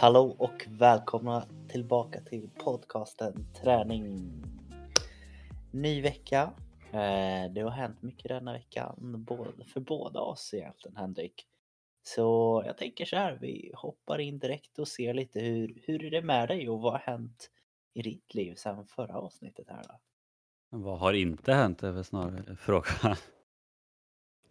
[0.00, 4.42] Hallå och välkomna tillbaka till podcasten Träning.
[5.70, 6.52] Ny vecka.
[6.92, 9.26] Eh, det har hänt mycket denna veckan,
[9.72, 11.46] för båda oss egentligen Henrik.
[12.02, 16.10] Så jag tänker så här, vi hoppar in direkt och ser lite hur, hur är
[16.10, 17.50] det med dig och vad har hänt
[17.94, 19.98] i ditt liv sedan förra avsnittet här då?
[20.78, 23.16] Vad har inte hänt är väl snarare frågan.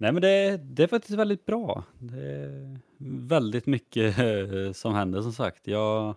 [0.02, 1.84] Nej men det, det är faktiskt väldigt bra.
[2.00, 2.80] Det är
[3.28, 5.68] väldigt mycket eh, som händer som sagt.
[5.68, 6.16] Jag,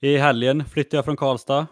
[0.00, 1.66] I helgen flyttade jag från Karlstad.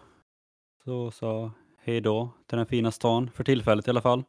[0.83, 4.23] Så sa hej då till den fina stan, för tillfället i alla fall.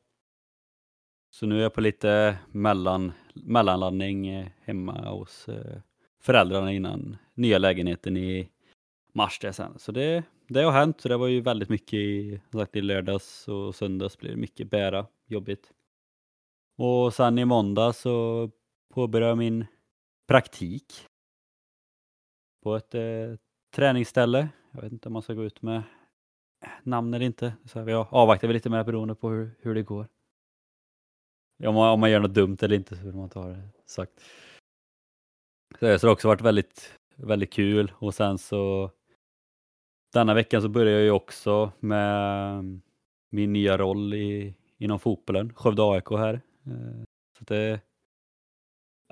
[1.30, 5.80] Så nu är jag på lite mellan, mellanlandning eh, hemma hos eh,
[6.22, 8.48] föräldrarna innan nya lägenheten i
[9.14, 9.78] mars där sen.
[9.78, 13.48] Så det, det har hänt, så det var ju väldigt mycket i, sagt, i lördags
[13.48, 15.72] och söndags blir det mycket bära, jobbigt.
[16.78, 18.50] Och sen i måndag så
[18.94, 19.66] påbörjade jag min
[20.28, 21.06] praktik
[22.62, 23.34] på ett eh,
[23.74, 24.48] träningsställe.
[24.72, 25.82] Jag vet inte om man ska gå ut med
[26.82, 27.52] namn eller inte.
[27.64, 30.08] Så jag avvaktar väl lite mer beroende på hur, hur det går.
[31.66, 33.68] Om man, om man gör något dumt eller inte så vill man inte ha det
[33.86, 34.20] sagt.
[35.78, 38.90] Så det har också varit väldigt, väldigt kul och sen så
[40.12, 42.80] denna veckan så börjar jag ju också med
[43.30, 46.40] min nya roll i, inom fotbollen, Skövde AIK här.
[46.66, 47.02] Eh,
[47.38, 47.80] så det,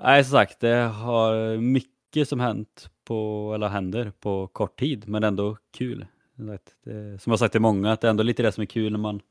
[0.03, 5.23] nej som sagt, det har mycket som hänt på, eller händer på kort tid, men
[5.23, 6.05] ändå kul.
[6.83, 8.91] Det, som jag sagt till många, att det är ändå lite det som är kul
[8.91, 9.21] när man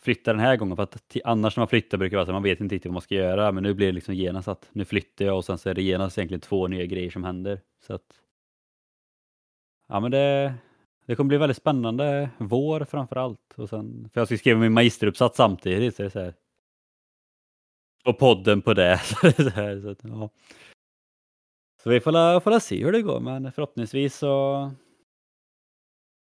[0.00, 0.76] flyttar den här gången.
[0.76, 2.88] För att annars när man flyttar brukar det vara så att man vet inte riktigt
[2.88, 3.52] vad man ska göra.
[3.52, 5.82] Men nu blir det liksom genast att nu flyttar jag och sen så är det
[5.82, 7.60] genast egentligen två nya grejer som händer.
[7.86, 8.20] Så att
[9.88, 10.54] Ja men det,
[11.06, 13.54] det kommer bli väldigt spännande vår framför allt.
[13.56, 15.96] Och sen, för jag ska skriva min magisteruppsats samtidigt.
[15.96, 16.34] Så, det är så här.
[18.06, 18.98] Och podden på det.
[19.36, 20.30] så, här, att, ja.
[21.82, 24.70] så vi får, får se hur det går men förhoppningsvis så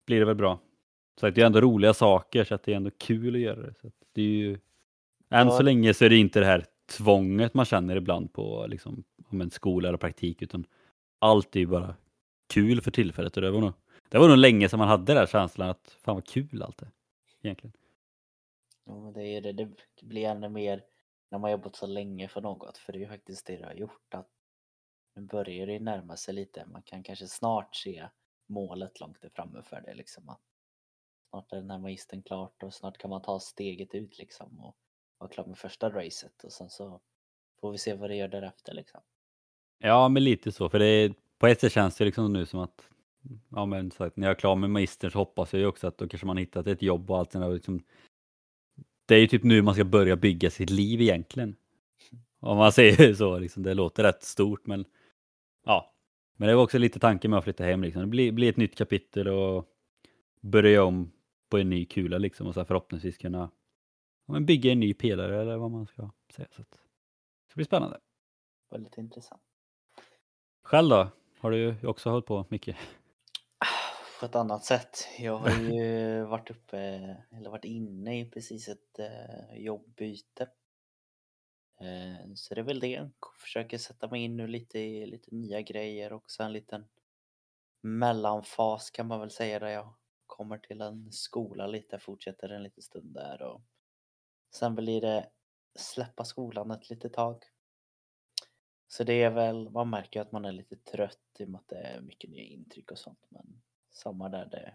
[0.07, 0.59] blir det väl bra.
[1.21, 3.63] Så att det är ändå roliga saker så att det är ändå kul att göra
[3.63, 3.75] det.
[3.75, 4.53] Så det är ju,
[5.31, 5.51] än ja.
[5.51, 9.41] så länge så är det inte det här tvånget man känner ibland på liksom, om
[9.41, 10.67] en skola eller praktik utan
[11.19, 11.95] allt är ju bara
[12.55, 13.73] kul för tillfället och det var nog,
[14.09, 16.83] det var nog länge sedan man hade den där känslan att fan vad kul allt
[16.83, 16.89] är
[17.43, 17.73] egentligen.
[18.87, 19.53] Ja, det är det.
[19.53, 19.69] Det
[20.03, 20.83] blir ännu mer
[21.35, 23.75] när man jobbat så länge för något för det är ju faktiskt det det har
[23.75, 24.29] gjort att
[25.15, 26.67] nu börjar det närma sig lite.
[26.67, 28.09] Man kan kanske snart se
[28.47, 30.29] målet långt där framme för det liksom.
[30.29, 30.41] Att
[31.31, 34.77] snart är den här magistern klart och snart kan man ta steget ut liksom och
[35.19, 37.01] vara klar med första racet och sen så
[37.61, 39.01] får vi se vad det gör därefter liksom.
[39.79, 42.61] Ja, men lite så, för det är på ett sätt känns det liksom nu som
[42.61, 42.89] att
[43.51, 45.87] ja, men, så att när jag är klar med magistern så hoppas jag ju också
[45.87, 47.85] att då kanske man hittat ett jobb och allt sånt liksom,
[49.07, 51.57] det är ju typ nu man ska börja bygga sitt liv egentligen.
[52.41, 54.85] Om man säger så, liksom, det låter rätt stort men
[55.65, 55.91] ja.
[56.37, 58.03] Men det var också lite tanken med att flytta hem liksom.
[58.03, 59.69] Det blir, blir ett nytt kapitel och
[60.41, 61.13] börja om
[61.49, 63.51] på en ny kula liksom och så förhoppningsvis kunna
[64.27, 66.49] ja, bygga en ny pelare eller vad man ska säga.
[66.51, 67.99] Så det blir spännande.
[68.71, 69.43] Väldigt intressant.
[70.63, 71.09] Själv då?
[71.39, 72.77] Har du också hållit på mycket?
[74.21, 75.09] På ett annat sätt.
[75.19, 76.79] Jag har ju varit uppe,
[77.31, 80.49] eller varit inne i precis ett eh, jobbbyte.
[81.81, 83.11] Eh, så det är väl det.
[83.41, 86.87] Försöker sätta mig in nu lite i lite nya grejer också en liten
[87.81, 89.95] mellanfas kan man väl säga där jag
[90.27, 93.63] kommer till en skola lite, fortsätter en liten stund där och
[94.51, 95.29] sen blir det
[95.75, 97.45] släppa skolan ett litet tag
[98.89, 101.69] så det är väl, man märker att man är lite trött i och med att
[101.69, 103.27] det är mycket nya intryck och sånt.
[103.29, 103.63] Men
[103.95, 104.75] samma där, det,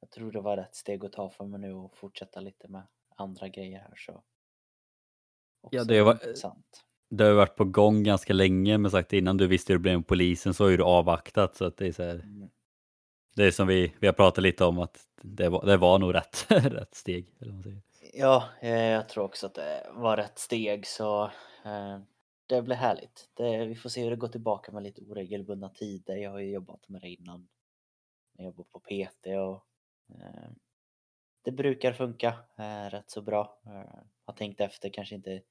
[0.00, 2.82] jag tror det var rätt steg att ta för mig nu och fortsätta lite med
[3.16, 4.22] andra grejer här så.
[5.70, 6.84] Ja, det var, intressant.
[7.10, 9.96] det har varit på gång ganska länge, men sagt innan du visste hur det blev
[9.96, 12.50] med polisen så har ju du avvaktat så att det är så här, mm.
[13.34, 16.14] Det är som vi, vi har pratat lite om att det var, det var nog
[16.14, 17.34] rätt, rätt steg.
[17.40, 17.82] Eller vad säger.
[18.14, 21.24] Ja, eh, jag tror också att det var rätt steg så
[21.64, 21.98] eh,
[22.46, 23.30] det blir härligt.
[23.34, 26.16] Det, vi får se hur det går tillbaka med lite oregelbundna tider.
[26.16, 27.48] Jag har ju jobbat med det innan.
[28.32, 29.66] Jag jobbar på PT och
[30.20, 30.50] eh,
[31.42, 33.58] det brukar funka eh, rätt så bra.
[33.66, 35.42] Eh, har tänkt efter, kanske inte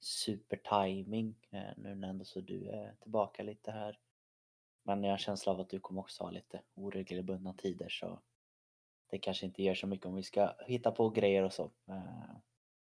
[0.00, 3.98] supertiming eh, nu när ändå så du är tillbaka lite här.
[4.82, 8.20] Men jag har en känsla av att du kommer också ha lite oregelbundna tider så
[9.10, 11.70] det kanske inte gör så mycket om vi ska hitta på grejer och så.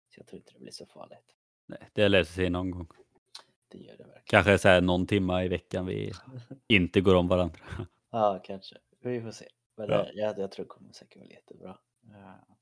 [0.09, 1.35] Så jag tror inte det blir så farligt.
[1.65, 2.87] Nej, det löser sig någon gång.
[3.67, 4.23] Det gör det verkligen.
[4.25, 6.11] Kanske så här någon timma i veckan vi
[6.67, 7.59] inte går om varandra.
[8.11, 8.77] ja, kanske.
[9.05, 9.47] Vi får se.
[9.75, 11.77] Men det, jag, jag tror det kommer säkert bli jättebra.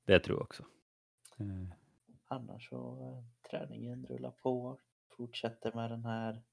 [0.06, 0.66] Det tror jag också.
[1.38, 1.74] Mm.
[2.28, 4.80] Annars så träningen rullar på.
[5.10, 6.44] Fortsätter med den här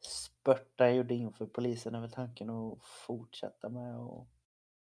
[0.00, 4.28] spurta jag gjorde inför polisen är väl tanken att fortsätta med och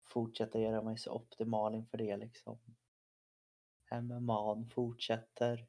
[0.03, 2.59] fortsätta göra mig så optimal inför det liksom.
[3.91, 5.67] MMA fortsätter.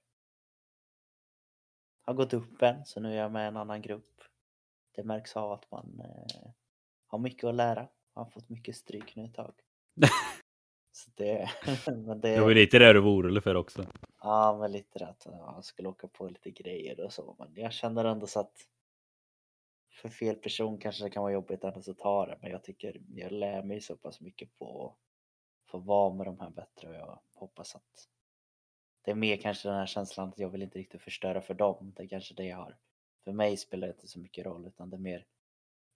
[2.01, 4.23] Har gått upp en så nu är jag med i en annan grupp.
[4.93, 6.51] Det märks av att man eh,
[7.07, 7.89] har mycket att lära.
[8.17, 9.55] Har fått mycket stryk nu ett tag.
[10.93, 11.51] så det,
[11.87, 13.87] men det, Det var lite det du var orolig för också.
[14.21, 17.37] Ja, men lite det att jag skulle åka på lite grejer och så.
[17.39, 18.69] Men jag känner ändå så att
[19.93, 22.39] för fel person kanske det kan vara jobbigt ändå att ta det.
[22.43, 26.41] Men jag tycker jag lär mig så pass mycket på att få vara med de
[26.41, 28.09] här bättre och jag hoppas att
[29.05, 31.93] det är mer kanske den här känslan att jag vill inte riktigt förstöra för dem.
[31.97, 32.77] Det är kanske det jag har.
[33.25, 35.27] För mig spelar det inte så mycket roll utan det är mer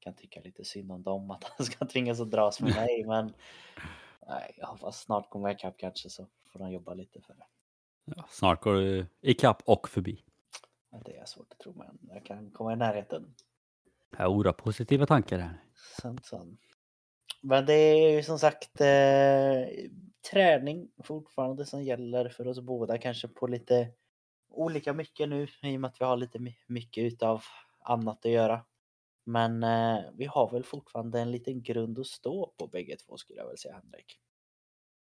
[0.00, 3.05] kan tycka lite synd om dem att han ska tvingas att dras med mig.
[3.06, 3.32] Men
[4.29, 7.47] nej, jag hoppas snart kommer jag ikapp kanske så får de jobba lite för det.
[8.05, 10.25] Ja, snart går du ikapp och förbi.
[11.05, 13.35] Det är svårt att tro men jag kan komma i närheten.
[14.19, 15.62] Ja, positiva tankar här.
[16.02, 16.61] Sant, sant.
[17.43, 19.88] Men det är ju som sagt eh,
[20.31, 23.88] träning fortfarande som gäller för oss båda kanske på lite
[24.50, 27.43] olika mycket nu i och med att vi har lite mycket utav
[27.81, 28.64] annat att göra.
[29.25, 33.39] Men eh, vi har väl fortfarande en liten grund att stå på bägge två skulle
[33.39, 34.19] jag väl säga Henrik.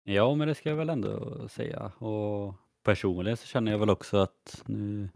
[0.03, 1.93] Ja, men det ska jag väl ändå säga.
[1.99, 5.09] Och personligen så känner jag väl också att nu,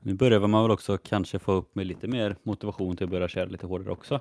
[0.00, 3.28] nu börjar man väl också kanske få upp med lite mer motivation till att börja
[3.28, 4.20] köra lite hårdare också.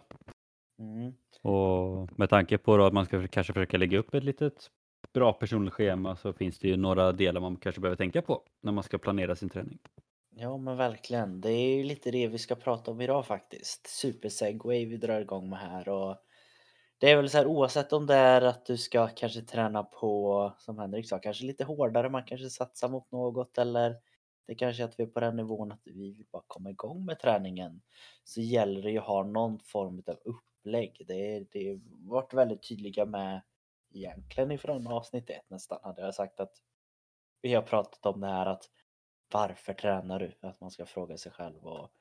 [0.80, 1.14] Mm.
[1.42, 4.72] Och med tanke på att man ska kanske försöka lägga upp ett litet
[5.14, 8.72] bra personligt schema så finns det ju några delar man kanske behöver tänka på när
[8.72, 9.80] man ska planera sin träning.
[10.42, 11.42] Ja men verkligen.
[11.42, 13.88] Det är ju lite det vi ska prata om idag faktiskt.
[13.88, 16.18] Supersegway vi drar igång med här och
[16.98, 20.54] det är väl så här oavsett om det är att du ska kanske träna på,
[20.58, 23.98] som Henrik sa, kanske lite hårdare, man kanske satsar mot något eller
[24.48, 27.06] det kanske är att vi är på den nivån att vi vill bara komma igång
[27.06, 27.82] med träningen.
[28.24, 31.06] Så gäller det ju att ha någon form av upplägg.
[31.08, 33.42] Det är, det är varit väldigt tydliga med
[33.94, 36.54] egentligen ifrån avsnitt ett nästan hade jag sagt att
[37.42, 38.70] vi har pratat om det här att
[39.32, 40.34] varför tränar du?
[40.42, 41.92] Att man ska fråga sig själv och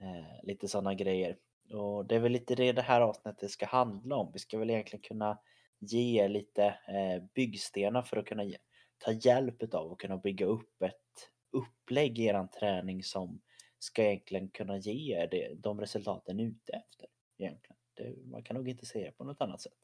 [0.00, 1.36] eh, lite sådana grejer.
[1.72, 4.30] Och det är väl lite det det här avsnittet ska handla om.
[4.32, 5.38] Vi ska väl egentligen kunna
[5.78, 8.58] ge er lite eh, byggstenar för att kunna ge,
[8.98, 13.40] ta hjälp av och kunna bygga upp ett upplägg i eran träning som
[13.78, 17.06] ska egentligen kunna ge er det, de resultaten ni är ute efter.
[17.38, 17.76] Egentligen.
[17.94, 19.78] Det, man kan nog inte säga det på något annat sätt.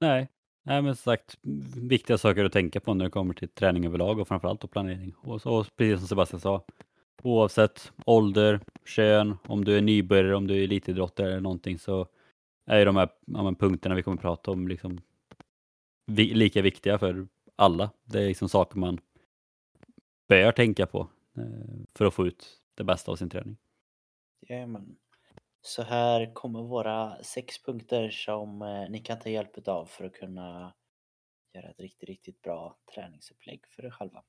[0.00, 0.28] Nej,
[0.66, 1.38] Nej men som sagt,
[1.76, 5.14] viktiga saker att tänka på när det kommer till träning överlag och framförallt då planering.
[5.22, 6.64] Och så precis som Sebastian sa,
[7.22, 12.06] oavsett ålder, kön, om du är nybörjare, om du är elitidrottare eller någonting så
[12.66, 15.00] är ju de här ja, punkterna vi kommer att prata om liksom
[16.06, 17.26] vi, lika viktiga för
[17.56, 17.90] alla.
[18.04, 19.00] Det är liksom saker man
[20.28, 23.56] bör tänka på eh, för att få ut det bästa av sin träning.
[24.48, 24.96] Jajamän.
[25.66, 30.12] Så här kommer våra sex punkter som eh, ni kan ta hjälp av för att
[30.12, 30.74] kunna
[31.54, 34.22] göra ett riktigt, riktigt bra träningsupplägg för er själva.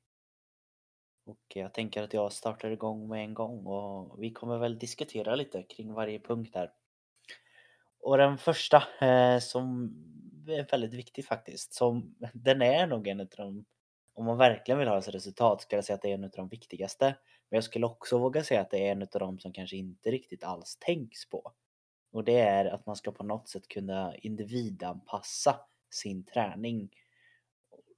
[1.25, 5.35] Och jag tänker att jag startar igång med en gång och vi kommer väl diskutera
[5.35, 6.71] lite kring varje punkt här.
[7.99, 9.93] Och den första eh, som
[10.47, 13.65] är väldigt viktig faktiskt, som den är nog en av de,
[14.13, 16.29] om man verkligen vill ha ett resultat, ska jag säga att det är en av
[16.29, 17.15] de viktigaste.
[17.49, 20.11] Men jag skulle också våga säga att det är en av de som kanske inte
[20.11, 21.53] riktigt alls tänks på.
[22.11, 25.59] Och det är att man ska på något sätt kunna individanpassa
[25.89, 26.89] sin träning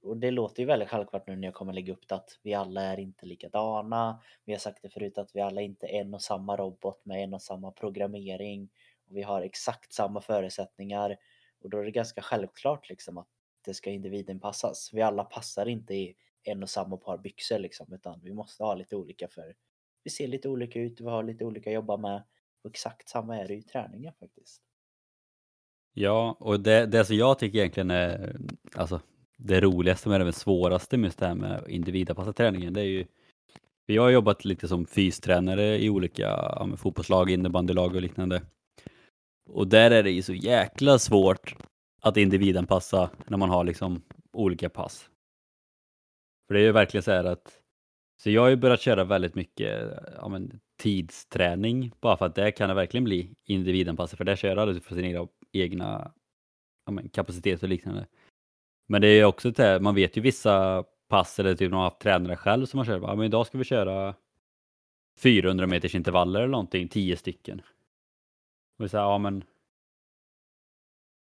[0.02, 2.54] och det låter ju väldigt självklart nu när jag kommer lägga upp det att vi
[2.54, 4.22] alla är inte likadana.
[4.44, 7.24] Vi har sagt det förut att vi alla inte är en och samma robot med
[7.24, 8.68] en och samma programmering.
[9.08, 11.16] Och vi har exakt samma förutsättningar.
[11.60, 13.28] Och då är det ganska självklart liksom att
[13.64, 14.90] det ska individanpassas.
[14.92, 18.74] Vi alla passar inte i en och samma par byxor liksom, utan vi måste ha
[18.74, 19.54] lite olika för
[20.04, 22.22] vi ser lite olika ut, vi har lite olika att jobba med.
[22.64, 24.62] Och exakt samma är det i träningen faktiskt.
[25.94, 28.36] Ja, och det, det som jag tycker egentligen är,
[28.74, 29.00] alltså
[29.36, 33.06] det roligaste men även svåraste med det här med individanpassad träningen, det är ju
[33.86, 38.42] vi har jobbat lite som fystränare i olika ja, fotbollslag, innebandylag och liknande.
[39.50, 41.56] Och där är det ju så jäkla svårt
[42.00, 44.02] att individanpassa när man har liksom
[44.32, 45.10] olika pass.
[46.48, 47.62] För det är ju verkligen så här att
[48.22, 52.52] så jag har ju börjat köra väldigt mycket ja, men, tidsträning bara för att det
[52.52, 56.12] kan det verkligen bli individanpassat för där kör alla för sina egna
[56.86, 58.06] ja, men, kapacitet och liknande.
[58.86, 62.00] Men det är också det man vet ju vissa pass eller typ man har haft
[62.00, 64.14] tränare själv som har kört, ja men idag ska vi köra
[65.18, 67.62] 400 meters intervaller eller någonting, 10 stycken.
[68.78, 69.44] Och så här, ja men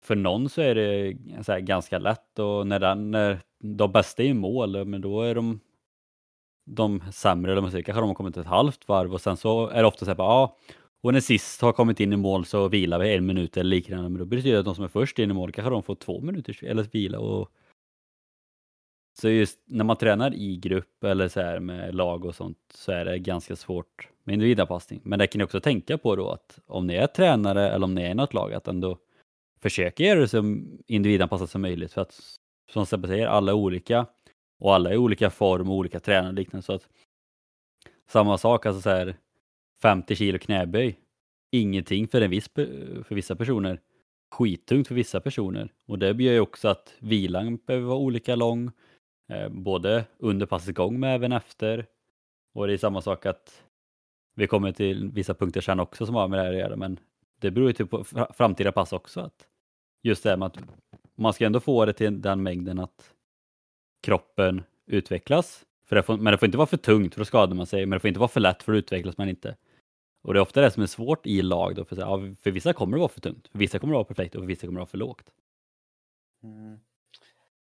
[0.04, 4.24] för någon så är det så här, ganska lätt och när, den, när de bästa
[4.24, 5.60] är i mål, men då är de
[6.66, 9.68] de sämre, eller man säger, kanske de har kommit ett halvt varv och sen så
[9.68, 10.58] är det ofta så här, ja,
[11.02, 14.10] Och när sist har kommit in i mål så vilar vi en minut eller liknande.
[14.10, 15.96] Men då betyder det att de som är först in i mål kanske de får
[15.96, 17.20] två minuters eller vila.
[17.20, 17.52] Och...
[19.22, 22.92] Så just när man tränar i grupp eller så här med lag och sånt så
[22.92, 25.02] är det ganska svårt med individanpassning.
[25.04, 27.96] Men det kan ni också tänka på då att om ni är tränare eller om
[27.96, 28.98] ni är i något lag att ändå
[29.62, 31.94] försöka göra det så individanpassat som möjligt.
[31.94, 32.20] För att
[32.72, 34.06] som Sebbe säger, alla är olika
[34.60, 36.66] och alla är i olika form och olika tränare och liknande.
[36.66, 36.90] Så att
[38.08, 39.16] samma sak, alltså så här
[39.82, 41.00] 50 kilo knäböj,
[41.52, 42.50] ingenting för, en viss,
[43.04, 43.80] för vissa personer.
[44.32, 48.72] Skittungt för vissa personer och det gör ju också att vilan behöver vara olika lång,
[49.30, 51.86] eh, både under passets gång men även efter.
[52.54, 53.64] Och det är samma sak att
[54.36, 57.00] vi kommer till vissa punkter sen också som har med det här att göra, men
[57.40, 58.04] det beror ju typ på
[58.34, 59.22] framtida pass också.
[59.22, 59.48] Att
[60.04, 60.58] just det här med att
[61.16, 63.14] man ska ändå få det till den mängden att
[64.02, 65.66] kroppen utvecklas.
[65.86, 67.86] För det får, men det får inte vara för tungt för då skadar man sig,
[67.86, 69.56] men det får inte vara för lätt för då utvecklas man inte.
[70.22, 72.74] Och det är ofta det som är svårt i lag då, för, ja, för vissa
[72.74, 74.78] kommer det vara för tungt, för vissa kommer det vara perfekt och för vissa kommer
[74.78, 75.34] det vara för lågt.
[76.44, 76.80] Mm.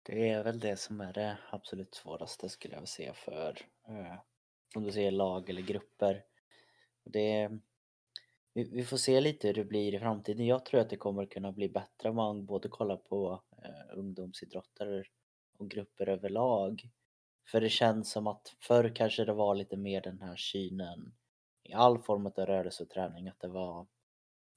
[0.03, 3.59] Det är väl det som är det absolut svåraste skulle jag säga för,
[3.89, 4.19] eh,
[4.75, 6.25] om du säger lag eller grupper.
[7.05, 7.59] Det,
[8.55, 10.47] vi, vi, får se lite hur det blir i framtiden.
[10.47, 15.05] Jag tror att det kommer kunna bli bättre om man både kollar på eh, ungdomsidrottare
[15.59, 16.83] och grupper överlag.
[17.47, 21.15] För det känns som att förr kanske det var lite mer den här synen
[21.63, 23.87] i all form av rörelse och träning att det var,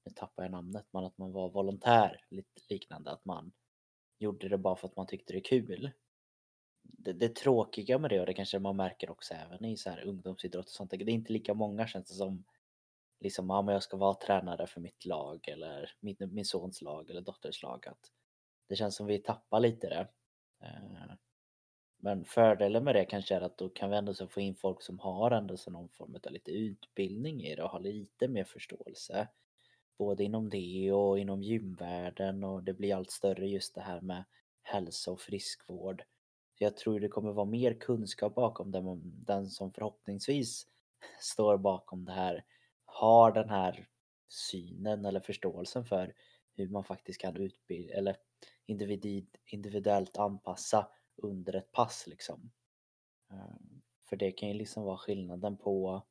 [0.06, 3.52] nu tappar jag namnet, men att man var volontär, lite liknande, att man
[4.20, 5.92] gjorde det bara för att man tyckte det är kul.
[6.82, 10.04] Det, det tråkiga med det, och det kanske man märker också även i så här
[10.04, 12.44] ungdomsidrott och sånt, det är inte lika många känns det som
[13.20, 17.10] liksom, ja men jag ska vara tränare för mitt lag eller min, min sons lag
[17.10, 17.88] eller dotters lag.
[17.88, 18.12] Att
[18.68, 20.08] det känns som vi tappar lite det.
[20.64, 21.16] Eh,
[21.98, 25.00] men fördelen med det kanske är att då kan vi ändå få in folk som
[25.00, 29.28] har ändå så någon form av lite utbildning i det och har lite mer förståelse.
[29.98, 34.24] Både inom det och inom gymvärlden och det blir allt större just det här med
[34.62, 36.04] hälsa och friskvård.
[36.58, 40.68] Så jag tror det kommer vara mer kunskap bakom den, den som förhoppningsvis
[41.20, 42.44] står bakom det här
[42.96, 43.88] har den här
[44.28, 46.14] synen eller förståelsen för
[46.54, 48.18] hur man faktiskt kan utbilda eller
[49.46, 52.52] individuellt anpassa under ett pass liksom.
[53.32, 53.56] Eh,
[54.10, 56.06] för det kan ju liksom vara skillnaden på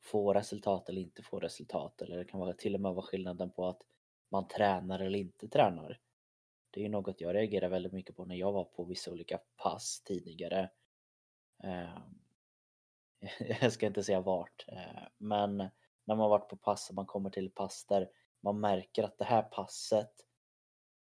[0.00, 3.50] få resultat eller inte få resultat eller det kan vara till och med vara skillnaden
[3.50, 3.82] på att
[4.30, 6.00] man tränar eller inte tränar.
[6.70, 9.40] Det är ju något jag reagerar väldigt mycket på när jag var på vissa olika
[9.56, 10.70] pass tidigare.
[11.64, 11.98] Eh,
[13.60, 15.70] jag ska inte säga vart, eh, men
[16.08, 18.08] när man varit på pass och man kommer till pass där
[18.40, 20.12] man märker att det här passet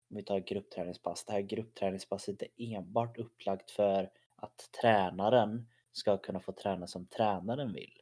[0.10, 6.39] om vi tar gruppträningspass, det här gruppträningspasset är enbart upplagt för att tränaren ska kunna
[6.39, 8.01] få träna som tränaren vill.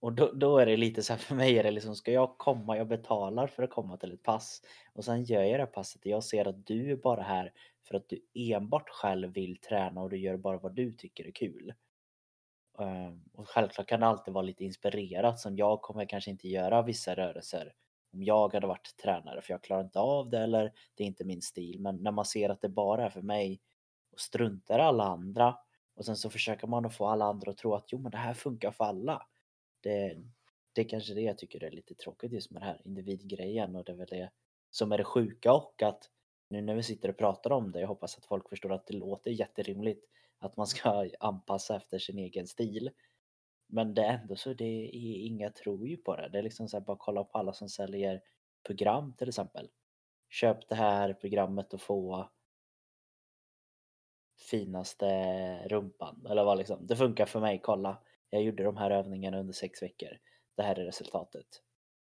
[0.00, 2.38] Och då, då är det lite så här för mig är det liksom, ska jag
[2.38, 4.62] komma, jag betalar för att komma till ett pass
[4.92, 7.52] och sen gör jag det här passet och jag ser att du är bara här
[7.88, 11.30] för att du enbart själv vill träna och du gör bara vad du tycker är
[11.30, 11.74] kul.
[12.78, 16.82] Ehm, och självklart kan det alltid vara lite inspirerat som jag kommer kanske inte göra
[16.82, 17.74] vissa rörelser
[18.12, 21.24] om jag hade varit tränare för jag klarar inte av det eller det är inte
[21.24, 21.80] min stil.
[21.80, 23.60] Men när man ser att det bara är för mig
[24.12, 25.58] och struntar alla andra
[25.94, 28.18] och sen så försöker man att få alla andra att tro att jo men det
[28.18, 29.26] här funkar för alla.
[29.80, 30.16] Det,
[30.72, 33.84] det är kanske det jag tycker är lite tråkigt just med den här individgrejen och
[33.84, 34.30] det är väl det
[34.70, 36.10] som är det sjuka och att
[36.50, 38.94] nu när vi sitter och pratar om det, jag hoppas att folk förstår att det
[38.94, 40.04] låter jätterimligt
[40.38, 42.90] att man ska anpassa efter sin egen stil.
[43.66, 46.28] Men det är ändå så, det är inga tror ju på det.
[46.28, 48.22] Det är liksom så här, bara kolla på alla som säljer
[48.66, 49.68] program till exempel.
[50.28, 52.30] Köp det här programmet och få
[54.38, 55.08] finaste
[55.68, 56.86] rumpan eller vad liksom.
[56.86, 58.02] Det funkar för mig, kolla.
[58.30, 60.18] Jag gjorde de här övningarna under sex veckor.
[60.54, 61.46] Det här är resultatet.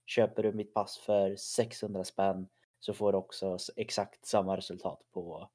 [0.06, 2.48] Köper du mitt pass för 600 spänn
[2.80, 5.50] så får du också exakt samma resultat på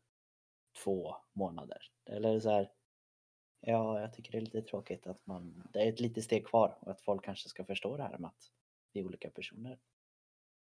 [0.84, 1.78] två månader.
[2.06, 2.70] Eller så här,
[3.60, 6.78] Ja, jag tycker det är lite tråkigt att man, det är ett litet steg kvar
[6.80, 8.50] och att folk kanske ska förstå det här med att
[8.92, 9.78] vi är olika personer.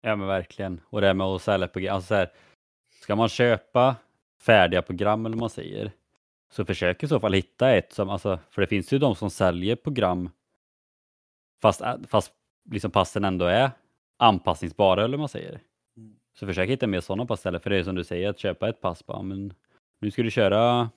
[0.01, 0.81] Ja men verkligen.
[0.89, 2.31] Och det här med att sälja program, alltså så här,
[3.01, 3.95] ska man köpa
[4.41, 5.91] färdiga program eller vad man säger,
[6.49, 9.29] så försök i så fall hitta ett som, alltså, för det finns ju de som
[9.29, 10.29] säljer program
[11.61, 12.33] fast, fast
[12.71, 13.71] liksom passen ändå är
[14.17, 15.61] anpassningsbara eller vad man säger.
[15.97, 16.15] Mm.
[16.33, 18.69] Så försök hitta mer sådana pass istället, för det är som du säger, att köpa
[18.69, 19.53] ett pass bara, men
[19.99, 20.89] nu ska du köra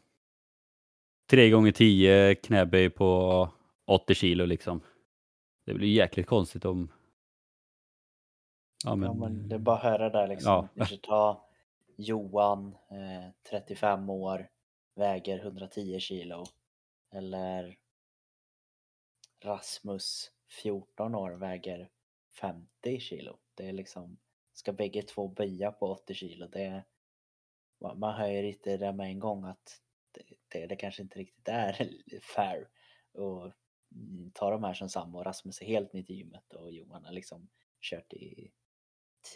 [1.31, 3.49] 3 gånger 10 knäböj på
[3.87, 4.81] 80 kilo liksom.
[5.67, 6.93] Det blir jäkligt konstigt om...
[8.85, 10.53] Ja men, ja, men det är bara att höra där liksom.
[10.53, 10.69] Ja.
[10.77, 11.49] Kanske ta
[11.97, 14.51] Johan, eh, 35 år,
[14.95, 16.45] väger 110 kilo.
[17.13, 17.77] Eller
[19.45, 20.31] Rasmus,
[20.63, 21.91] 14 år, väger
[22.41, 23.39] 50 kilo.
[23.55, 24.19] Det är liksom,
[24.53, 26.85] ska bägge två böja på 80 kilo, det är,
[27.81, 29.81] man hör ju lite där med en gång att
[30.13, 31.89] det, det, det kanske inte riktigt är
[32.35, 32.69] fair
[33.15, 33.55] att
[34.35, 37.13] ta de här som samma och Rasmus är helt ny till gymmet och Johan har
[37.13, 37.49] liksom
[37.81, 38.51] kört i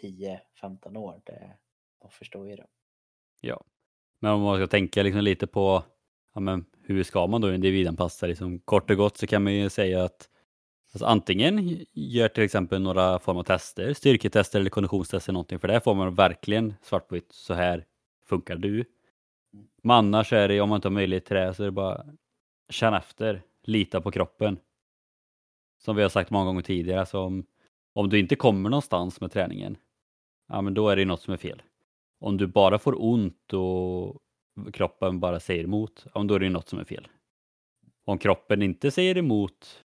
[0.01, 1.21] 10-15 år.
[1.25, 1.57] Det,
[2.01, 2.67] man förstår ju det.
[3.41, 3.63] Ja,
[4.19, 5.83] men om man ska tänka liksom lite på
[6.33, 8.27] ja, men hur ska man då individanpassa?
[8.27, 10.29] Liksom, kort och gott så kan man ju säga att
[10.93, 15.79] alltså, antingen gör till exempel några form av tester, styrketester eller konditionstester någonting, för där
[15.79, 17.85] får man verkligen svart på vitt, så här
[18.33, 18.85] funkar du.
[19.83, 22.05] Men annars är det, om man inte har möjlighet till det, så är det bara
[22.69, 24.59] känna efter, lita på kroppen.
[25.83, 27.45] Som vi har sagt många gånger tidigare, alltså om,
[27.93, 29.77] om du inte kommer någonstans med träningen,
[30.47, 31.61] ja men då är det något som är fel.
[32.19, 34.21] Om du bara får ont och
[34.73, 37.07] kroppen bara säger emot, ja, då är det något som är fel.
[38.05, 39.83] Om kroppen inte säger emot,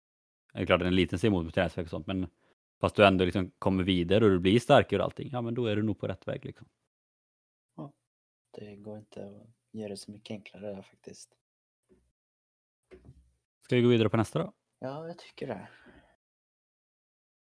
[0.54, 2.26] är det klart den en liten säger emot med träningsvärk och sånt, men
[2.80, 5.66] fast du ändå liksom kommer vidare och du blir starkare och allting, ja men då
[5.66, 6.44] är du nog på rätt väg.
[6.44, 6.66] Liksom.
[8.56, 11.30] Det går inte att göra det så mycket enklare där faktiskt.
[13.64, 14.52] Ska vi gå vidare på nästa då?
[14.78, 15.68] Ja, jag tycker det.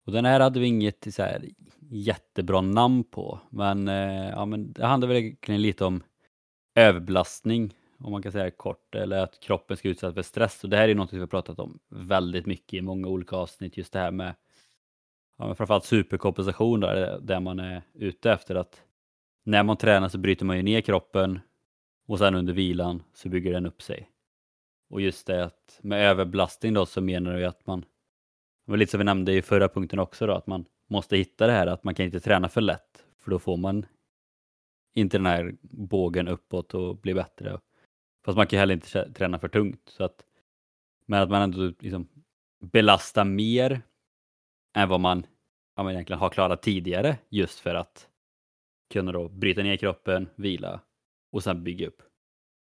[0.06, 1.48] Och den här hade vi inget så här,
[1.90, 6.02] jättebra namn på, men, eh, ja, men det handlar verkligen lite om
[6.74, 10.64] överbelastning, om man kan säga det kort, eller att kroppen ska utsättas för stress.
[10.64, 13.76] Och det här är något vi har pratat om väldigt mycket i många olika avsnitt,
[13.76, 14.34] just det här med
[15.38, 18.84] ja, framförallt superkompensation där, där man är ute efter att
[19.44, 21.40] när man tränar så bryter man ju ner kroppen
[22.06, 24.10] och sen under vilan så bygger den upp sig.
[24.90, 28.90] Och just det att med överbelastning då så menar vi att man, det var lite
[28.90, 31.84] som vi nämnde i förra punkten också då, att man måste hitta det här att
[31.84, 33.86] man kan inte träna för lätt för då får man
[34.94, 37.60] inte den här bågen uppåt och blir bättre.
[38.24, 39.88] Fast man kan heller inte träna för tungt.
[39.88, 40.24] Så att,
[41.06, 42.08] men att man ändå liksom
[42.60, 43.82] belastar mer
[44.74, 45.26] än vad man,
[45.76, 48.09] ja, man egentligen har klarat tidigare just för att
[48.90, 50.80] kunna då bryta ner kroppen, vila
[51.32, 52.02] och sen bygga upp.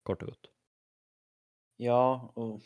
[0.03, 0.51] Kort och gott.
[1.77, 2.61] Ja, och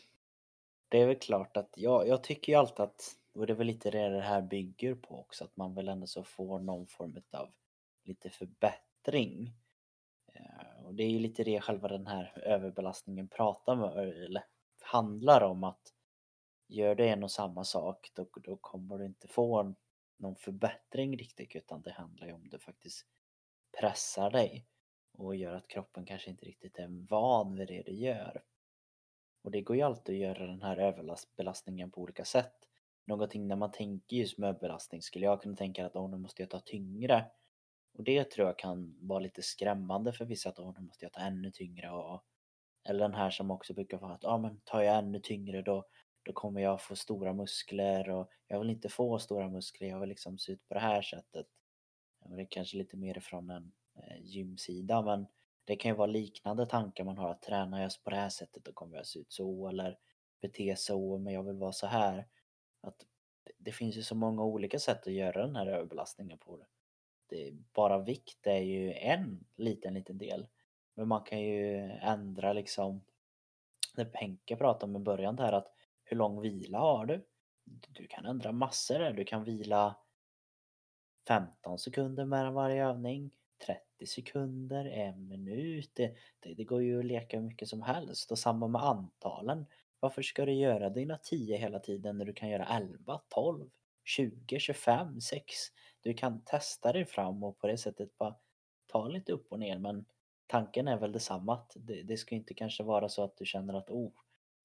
[0.87, 3.67] det är väl klart att jag, jag tycker ju alltid att, och det är väl
[3.67, 7.21] lite det det här bygger på också, att man väl ändå så får någon form
[7.31, 7.49] av
[8.03, 9.53] lite förbättring
[10.33, 14.43] eh, och det är ju lite det själva den här överbelastningen pratar med, eller
[14.81, 15.93] handlar om att
[16.67, 19.75] gör du en och samma sak då, då kommer du inte få
[20.17, 23.05] någon förbättring riktigt utan det handlar ju om du faktiskt
[23.79, 24.65] pressar dig
[25.17, 28.43] och gör att kroppen kanske inte riktigt är van vid det du gör.
[29.43, 32.53] Och det går ju alltid att göra den här överbelastningen på olika sätt.
[33.05, 36.41] Någonting när man tänker just med överbelastning skulle jag kunna tänka att oh, nu måste
[36.41, 37.25] jag ta tyngre.
[37.93, 41.19] Och det tror jag kan vara lite skrämmande för vissa att nu måste jag ta
[41.19, 42.23] ännu tyngre och
[42.89, 45.85] eller den här som också brukar vara att ja men tar jag ännu tyngre då,
[46.23, 50.09] då kommer jag få stora muskler och jag vill inte få stora muskler, jag vill
[50.09, 51.45] liksom se ut på det här sättet.
[52.35, 55.27] Det är kanske lite mer från en eh, gymsida men
[55.65, 58.63] det kan ju vara liknande tankar man har att tränar jag på det här sättet
[58.63, 59.97] då kommer jag se ut så eller
[60.41, 62.27] bete så men jag vill vara så här.
[62.81, 63.05] Att
[63.57, 66.65] det finns ju så många olika sätt att göra den här överbelastningen på det
[67.73, 70.47] bara vikt är ju en liten, liten del.
[70.93, 73.01] Men man kan ju ändra liksom
[73.95, 77.25] det Henke pratade om i början där att hur lång vila har du?
[77.89, 79.13] Du kan ändra massor där.
[79.13, 79.95] Du kan vila
[81.27, 83.31] 15 sekunder mellan varje övning,
[83.65, 85.91] 30 sekunder, en minut.
[85.93, 89.65] Det, det, det, går ju att leka hur mycket som helst och samma med antalen.
[89.99, 93.69] Varför ska du göra dina 10 hela tiden när du kan göra 11, 12,
[94.03, 95.55] 20, 25, 6?
[96.07, 98.35] du kan testa dig fram och på det sättet bara
[98.85, 100.05] ta lite upp och ner men
[100.47, 103.73] tanken är väl detsamma att det, det ska inte kanske vara så att du känner
[103.73, 104.11] att oh,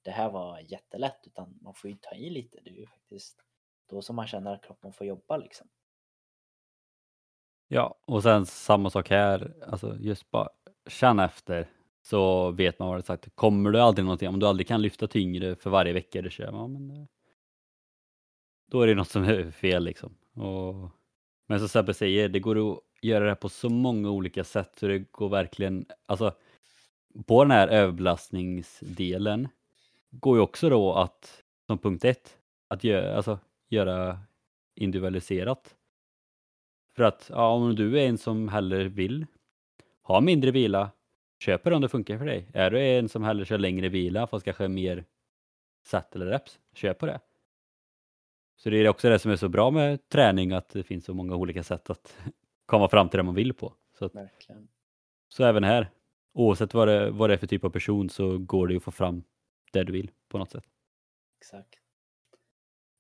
[0.03, 2.61] det här var jättelätt utan man får ju ta i lite.
[2.65, 3.45] Det är ju faktiskt
[3.87, 5.69] då som man känner att kroppen får jobba liksom.
[7.75, 10.49] Ja, och sen samma sak här, alltså just bara
[10.87, 11.67] känna efter
[12.03, 13.35] så vet man vad det är sagt.
[13.35, 16.45] Kommer du aldrig någonting, om du aldrig kan lyfta tyngre för varje vecka du kör,
[16.45, 17.07] ja, men eh,
[18.71, 20.15] då är det något som är fel liksom.
[20.35, 20.91] Och
[21.49, 24.87] men som Sebbe säger, det går att göra det på så många olika sätt så
[24.87, 26.35] det går verkligen, alltså
[27.27, 29.49] på den här överbelastningsdelen
[30.11, 32.37] går ju också då att, som punkt ett,
[32.69, 34.19] att göra, alltså, göra
[34.75, 35.77] individualiserat.
[36.97, 39.27] För att ja, om du är en som hellre vill
[40.03, 40.91] ha mindre vila,
[41.39, 42.49] köp det om det funkar för dig.
[42.55, 45.05] Är du en som hellre kör längre vila fast kanske mer
[45.87, 47.21] set eller reps, köp på det.
[48.57, 51.15] Så det är också det som är så bra med träning, att det finns så
[51.15, 52.17] många olika sätt att
[52.67, 53.75] komma fram till det man vill på.
[53.99, 54.13] Så, att,
[55.29, 55.91] så även här,
[56.33, 58.91] oavsett vad det, vad det är för typ av person så går det att få
[58.91, 59.25] fram
[59.73, 60.65] det du vill på något sätt.
[61.39, 61.82] Exakt.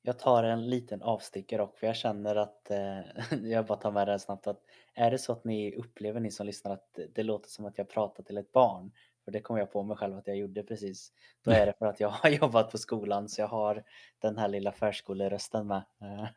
[0.02, 3.00] Jag tar en liten avstickare och för jag känner att, eh,
[3.42, 4.60] jag bara tar med det här snabbt att
[4.94, 7.88] är det så att ni upplever ni som lyssnar att det låter som att jag
[7.88, 8.92] pratar till ett barn,
[9.24, 11.12] för det kom jag på mig själv att jag gjorde precis,
[11.44, 13.84] då är det för att jag har jobbat på skolan så jag har
[14.18, 15.82] den här lilla förskolerösten med.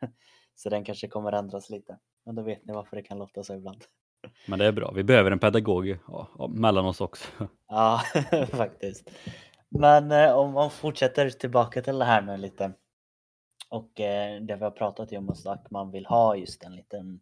[0.58, 1.98] Så den kanske kommer ändras lite.
[2.24, 3.84] Men då vet ni varför det kan låta så ibland.
[4.46, 5.98] Men det är bra, vi behöver en pedagog
[6.48, 7.48] mellan oss också.
[7.68, 8.00] Ja,
[8.50, 9.10] faktiskt.
[9.68, 12.72] Men eh, om man fortsätter tillbaka till det här nu lite.
[13.68, 17.20] Och eh, det vi har pratat om att man vill ha just en liten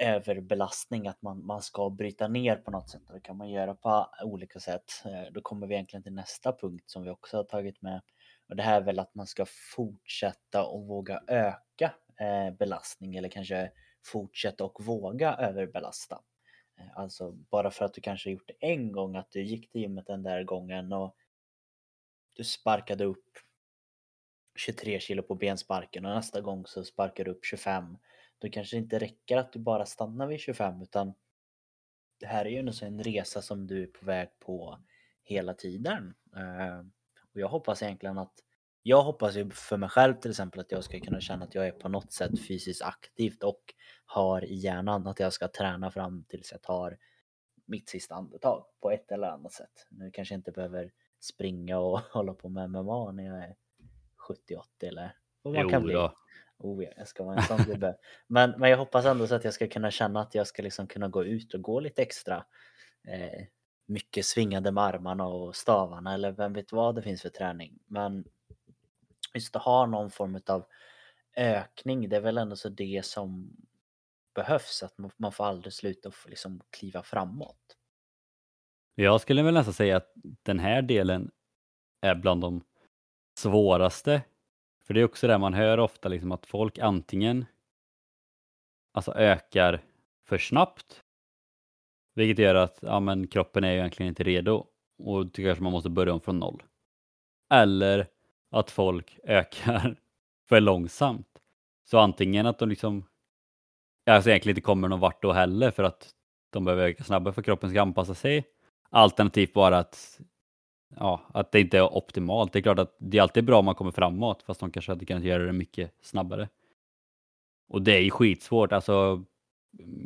[0.00, 3.02] överbelastning, att man, man ska bryta ner på något sätt.
[3.08, 5.02] Och det kan man göra på olika sätt.
[5.04, 8.00] Eh, då kommer vi egentligen till nästa punkt som vi också har tagit med.
[8.48, 13.28] Och det här är väl att man ska fortsätta och våga öka eh, belastning eller
[13.28, 13.70] kanske
[14.04, 16.20] fortsätta och våga överbelasta.
[16.78, 19.80] Eh, alltså bara för att du kanske gjort det en gång, att du gick till
[19.80, 21.16] gymmet den där gången och
[22.32, 23.38] du sparkade upp
[24.58, 27.98] 23 kilo på bensparken och nästa gång så sparkar du upp 25.
[28.38, 31.14] Då kanske det inte räcker att du bara stannar vid 25 utan
[32.20, 34.78] det här är ju en resa som du är på väg på
[35.22, 36.14] hela tiden.
[36.36, 36.78] Eh,
[37.32, 38.34] och jag hoppas egentligen att
[38.82, 41.66] jag hoppas ju för mig själv till exempel att jag ska kunna känna att jag
[41.66, 46.24] är på något sätt fysiskt aktivt och har i hjärnan att jag ska träna fram
[46.24, 46.98] tills jag tar
[47.64, 49.86] mitt sista andetag på ett eller annat sätt.
[49.90, 53.56] Nu kanske jag inte behöver springa och hålla på med MMA när jag är
[54.26, 55.94] 70-80 eller vad man Jo kan bli.
[55.94, 56.14] då.
[56.58, 57.96] Oh ja, jag ska vara en sån gubbe.
[58.26, 60.86] Men, men jag hoppas ändå så att jag ska kunna känna att jag ska liksom
[60.86, 62.44] kunna gå ut och gå lite extra.
[63.08, 63.46] Eh,
[63.86, 67.78] mycket svingande med armarna och stavarna eller vem vet vad det finns för träning.
[67.86, 68.24] Men
[69.34, 70.64] just att ha någon form av
[71.36, 73.56] ökning, det är väl ändå så det som
[74.34, 74.82] behövs.
[74.82, 77.76] Att man, man får aldrig sluta och liksom kliva framåt.
[78.94, 80.12] Jag skulle väl nästan säga att
[80.42, 81.30] den här delen
[82.00, 82.64] är bland de
[83.36, 84.22] svåraste.
[84.84, 87.44] För det är också det man hör ofta, liksom att folk antingen
[88.92, 89.82] alltså ökar
[90.24, 91.02] för snabbt,
[92.14, 94.66] vilket gör att ja, men kroppen är ju egentligen inte redo
[94.98, 96.62] och då kanske man måste börja om från noll.
[97.50, 98.06] Eller
[98.50, 99.96] att folk ökar
[100.48, 101.38] för långsamt.
[101.84, 103.04] Så antingen att de liksom
[104.10, 106.10] alltså egentligen inte kommer någon vart då heller för att
[106.50, 108.44] de behöver öka snabbare för att kroppen ska anpassa sig.
[108.90, 110.20] Alternativt bara att,
[110.96, 112.52] ja, att det inte är optimalt.
[112.52, 114.92] Det är klart att det är alltid bra om man kommer framåt fast de kanske
[114.92, 116.48] hade kunnat göra det mycket snabbare.
[117.68, 118.72] Och det är ju skitsvårt.
[118.72, 119.24] Alltså,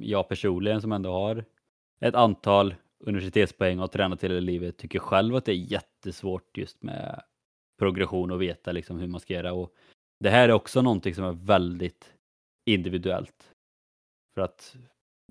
[0.01, 1.45] jag personligen som ändå har
[2.01, 6.83] ett antal universitetspoäng och har tränat hela livet tycker själv att det är jättesvårt just
[6.83, 7.23] med
[7.79, 9.53] progression och veta liksom hur man ska göra.
[9.53, 9.75] Och
[10.21, 12.15] det här är också någonting som är väldigt
[12.67, 13.53] individuellt.
[14.35, 14.77] För att,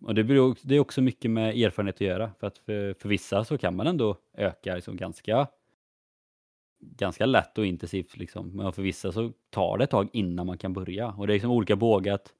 [0.01, 2.31] och det, beror, det är också mycket med erfarenhet att göra.
[2.39, 5.47] För att för, för vissa så kan man ändå öka liksom ganska,
[6.79, 8.17] ganska lätt och intensivt.
[8.17, 8.55] Liksom.
[8.55, 11.07] Men för vissa så tar det ett tag innan man kan börja.
[11.07, 12.33] Och det är liksom olika bågat.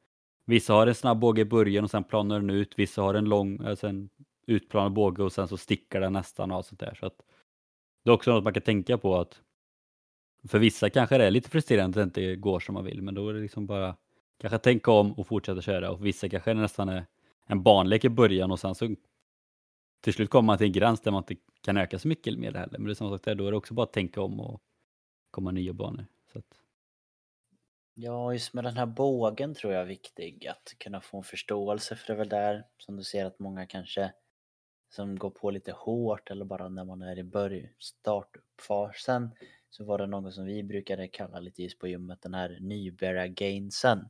[0.46, 2.74] Vissa har en snabb båge i början och sen planar den ut.
[2.80, 4.10] Vissa har en lång, eh, alltså en
[4.48, 6.98] utplanad båge och sen så stickar den nästan och allt sånt där.
[7.00, 7.22] Så att
[8.04, 9.42] det är också något man kan tänka på att
[10.48, 13.16] för vissa kanske det är lite frustrerande att det inte går som man vill, men
[13.16, 13.96] då är det liksom bara
[14.42, 15.92] kanske tänka om och fortsätta köra.
[15.92, 17.06] Och för vissa kanske det nästan är
[17.50, 18.96] en barnlek i början och sen så
[20.02, 22.54] till slut kommer man till en gräns där man inte kan öka så mycket mer
[22.54, 22.78] heller.
[22.78, 24.62] Men det är som sagt, då är det också bara att tänka om och
[25.32, 26.06] komma nya banor.
[26.34, 26.62] Så att...
[27.94, 31.96] Ja, just med den här bågen tror jag är viktig att kunna få en förståelse
[31.96, 34.14] för det är väl där som du ser att många kanske
[34.90, 39.30] som går på lite hårt eller bara när man är i början, startuppfasen
[39.70, 44.10] så var det något som vi brukade kalla lite just på gymmet den här nybörjargainsen.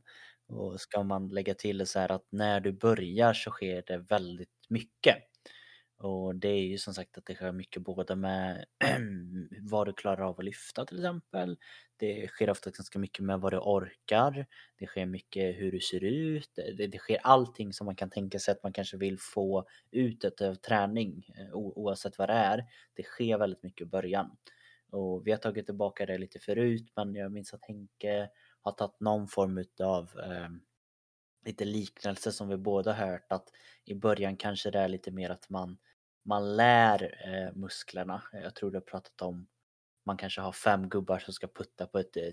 [0.50, 3.98] Och ska man lägga till det så här att när du börjar så sker det
[3.98, 5.16] väldigt mycket.
[5.96, 8.64] Och det är ju som sagt att det sker mycket både med
[9.70, 11.58] vad du klarar av att lyfta till exempel.
[11.96, 14.46] Det sker ofta ganska mycket med vad du orkar.
[14.78, 16.50] Det sker mycket hur du ser ut.
[16.76, 20.24] Det, det sker allting som man kan tänka sig att man kanske vill få ut
[20.40, 22.64] av träning eh, oavsett vad det är.
[22.94, 24.36] Det sker väldigt mycket i början.
[24.90, 28.28] Och vi har tagit tillbaka det lite förut men jag minns att Henke
[28.60, 30.48] har tagit någon form av eh,
[31.44, 33.48] lite liknelse som vi båda hört att
[33.84, 35.78] i början kanske det är lite mer att man,
[36.24, 38.22] man lär eh, musklerna.
[38.32, 39.46] Jag tror du har pratat om
[40.06, 42.30] man kanske har fem gubbar som ska putta på ett eh,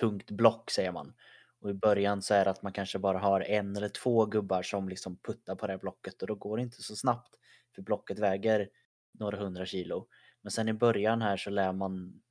[0.00, 1.14] tungt block säger man.
[1.60, 4.62] Och i början så är det att man kanske bara har en eller två gubbar
[4.62, 7.34] som liksom puttar på det här blocket och då går det inte så snabbt
[7.74, 8.68] för blocket väger
[9.12, 10.08] några hundra kilo.
[10.42, 12.22] Men sen i början här så lär man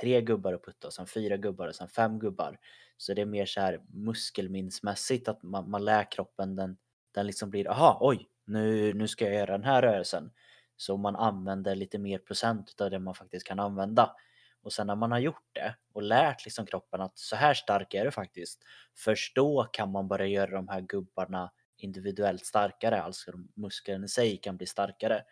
[0.00, 2.58] tre gubbar att putta och sen fyra gubbar och sen fem gubbar.
[2.96, 6.76] Så det är mer så här muskelminnesmässigt att man, man lär kroppen den,
[7.14, 10.30] den liksom blir aha oj nu, nu ska jag göra den här rörelsen.
[10.76, 14.14] Så man använder lite mer procent av det man faktiskt kan använda.
[14.62, 17.94] Och sen när man har gjort det och lärt liksom kroppen att så här stark
[17.94, 18.62] är du faktiskt.
[18.96, 24.36] Först då kan man börja göra de här gubbarna individuellt starkare, alltså musklerna i sig
[24.36, 25.22] kan bli starkare.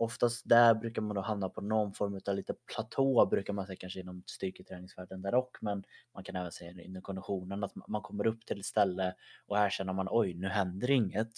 [0.00, 3.76] Oftast där brukar man då hamna på någon form av lite platå brukar man säga
[3.76, 5.84] kanske inom styrketräningsvärlden där och men
[6.14, 9.14] man kan även säga inom konditionen att man kommer upp till ett ställe
[9.46, 11.32] och här känner man oj nu händer inget.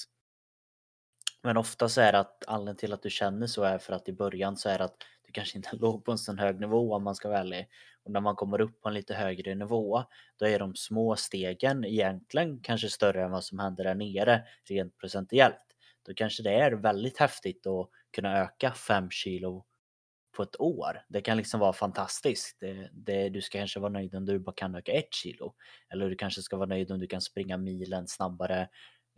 [1.43, 4.09] Men ofta så är det att anledningen till att du känner så är för att
[4.09, 4.97] i början så är det att
[5.27, 7.69] du kanske inte låg på en sån hög nivå om man ska vara ärlig.
[8.05, 10.03] Och när man kommer upp på en lite högre nivå,
[10.37, 14.97] då är de små stegen egentligen kanske större än vad som händer där nere rent
[14.99, 15.72] procentuellt.
[16.03, 19.65] Då kanske det är väldigt häftigt att kunna öka 5 kilo
[20.37, 21.05] på ett år.
[21.09, 22.61] Det kan liksom vara fantastiskt.
[22.61, 25.55] Det, det, du ska kanske vara nöjd om du bara kan öka ett kilo.
[25.89, 28.69] Eller du kanske ska vara nöjd om du kan springa milen snabbare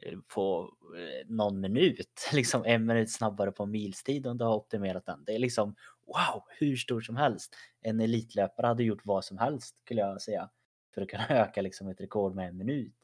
[0.02, 5.06] eh, på eh, någon minut, liksom en minut snabbare på milstid om du har optimerat
[5.06, 5.24] den.
[5.24, 7.56] Det är liksom wow, hur stor som helst.
[7.80, 10.50] En elitlöpare hade gjort vad som helst skulle jag säga
[10.94, 12.94] för att kunna öka liksom ett rekord med en minut.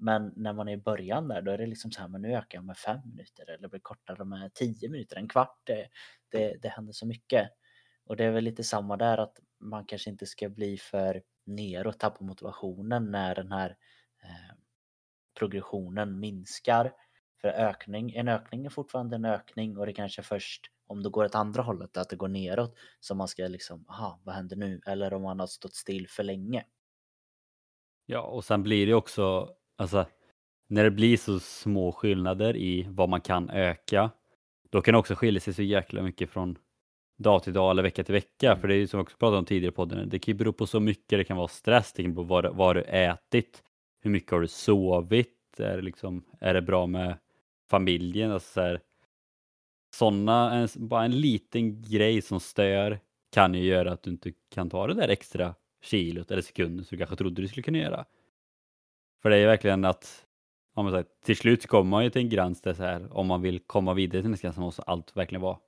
[0.00, 2.32] Men när man är i början där, då är det liksom så här, men nu
[2.34, 5.60] ökar jag med fem minuter eller blir kortare med tio minuter, en kvart.
[5.64, 5.88] Det,
[6.28, 7.50] det, det händer så mycket.
[8.04, 11.86] Och det är väl lite samma där att man kanske inte ska bli för ner
[11.86, 13.76] och tappa motivationen när den här
[14.22, 14.56] eh,
[15.38, 16.92] progressionen minskar.
[17.40, 21.24] För ökning, en ökning är fortfarande en ökning och det kanske först om det går
[21.24, 24.80] åt andra hållet, att det går neråt, som man ska liksom, aha, vad händer nu?
[24.86, 26.64] Eller om man har stått still för länge.
[28.06, 30.06] Ja, och sen blir det också, alltså,
[30.68, 34.10] när det blir så små skillnader i vad man kan öka,
[34.70, 36.58] då kan det också skilja sig så jäkla mycket från
[37.18, 38.46] dag till dag eller vecka till vecka.
[38.46, 38.60] Mm.
[38.60, 40.38] För det är ju som vi också pratade om tidigare på podden, det kan ju
[40.38, 41.18] bero på så mycket.
[41.18, 43.62] Det kan vara stress, det kan bero på vad, vad du ätit,
[44.02, 45.36] hur mycket har du sovit?
[45.58, 47.18] Är det, liksom, är det bra med
[47.70, 48.32] familjen?
[48.32, 48.80] Alltså så här,
[49.94, 53.00] såna, en, bara en liten grej som stör
[53.32, 56.96] kan ju göra att du inte kan ta det där extra kilot eller sekunden som
[56.96, 58.04] du kanske trodde du skulle kunna göra.
[59.22, 60.26] För det är verkligen att
[60.74, 63.26] om man säger, till slut kommer man ju till en gräns där så här, om
[63.26, 65.58] man vill komma vidare till nästa gräns så måste allt verkligen vara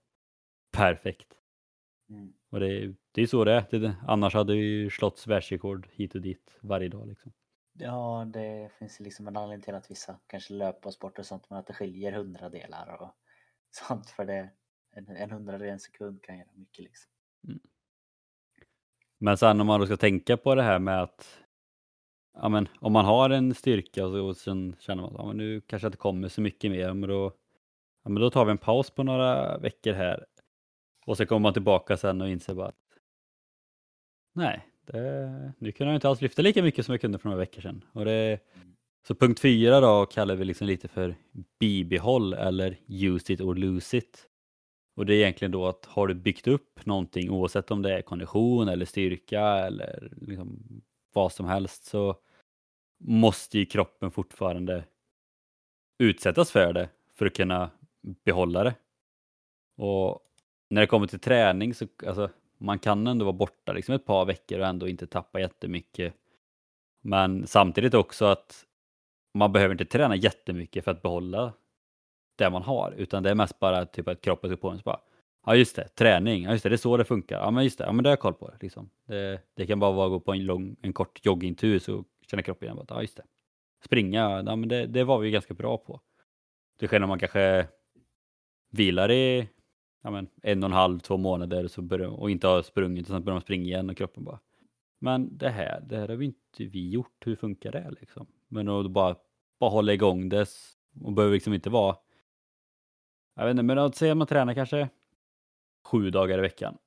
[0.72, 1.34] perfekt.
[2.10, 2.32] Mm.
[2.50, 3.78] Och det, är, det är så det är.
[3.78, 7.08] Det, annars hade vi slått världsrekord hit och dit varje dag.
[7.08, 7.32] Liksom.
[7.72, 11.50] Ja, det finns liksom en anledning till att vissa kanske löper och sport och sånt,
[11.50, 13.16] men att det skiljer hundradelar och
[13.70, 14.10] sånt.
[14.10, 14.50] För det,
[14.90, 17.10] en, en hundradel en sekund kan göra mycket liksom.
[17.48, 17.60] Mm.
[19.18, 21.38] Men sen om man då ska tänka på det här med att
[22.34, 25.60] ja, men, om man har en styrka och, och sen känner man att ja, nu
[25.60, 27.32] kanske det kommer så mycket mer, men då,
[28.04, 30.24] ja, men då tar vi en paus på några veckor här
[31.06, 32.98] och så kommer man tillbaka sen och inser bara att
[34.34, 37.40] nej, det, nu kunde jag inte alls lyfta lika mycket som jag kunde för några
[37.40, 37.84] veckor sedan.
[37.92, 38.38] Och det,
[39.08, 41.14] så punkt fyra då kallar vi liksom lite för
[41.60, 44.28] bibehåll eller use it or lose it.
[44.96, 48.02] Och det är egentligen då att har du byggt upp någonting oavsett om det är
[48.02, 50.82] kondition eller styrka eller liksom
[51.12, 52.16] vad som helst så
[52.98, 54.84] måste ju kroppen fortfarande
[55.98, 57.70] utsättas för det för att kunna
[58.24, 58.74] behålla det.
[59.76, 60.20] Och
[60.70, 64.24] när det kommer till träning så alltså, man kan ändå vara borta liksom ett par
[64.24, 66.14] veckor och ändå inte tappa jättemycket.
[67.00, 68.66] Men samtidigt också att
[69.34, 71.52] man behöver inte träna jättemycket för att behålla
[72.36, 74.82] det man har, utan det är mest bara typ att kroppen ska på en så
[74.82, 75.00] bara
[75.46, 77.40] Ja just det, träning, ja just det, det är så det funkar.
[77.40, 78.50] Ja men just det, ja men det har jag koll på.
[78.60, 78.90] Liksom.
[79.06, 82.42] Det, det kan bara vara att gå på en, lång, en kort joggingtur så känner
[82.42, 83.24] kroppen igen att ja just det.
[83.84, 86.00] Springa, ja men det, det var vi ganska bra på.
[86.78, 87.66] Det sker när man kanske
[88.70, 89.48] vilar i
[90.02, 93.12] ja, men, en och en halv, två månader så börjar, och inte har sprungit och
[93.12, 94.38] sen börjar man springa igen och kroppen bara
[95.02, 98.26] men det här, det här har vi inte vi gjort, hur funkar det liksom?
[98.48, 99.16] Men att bara,
[99.60, 100.46] bara hålla igång det
[101.04, 101.96] och behöver liksom inte vara
[103.34, 104.88] jag vet inte, men att säga att man tränar kanske
[105.84, 106.78] sju dagar i veckan.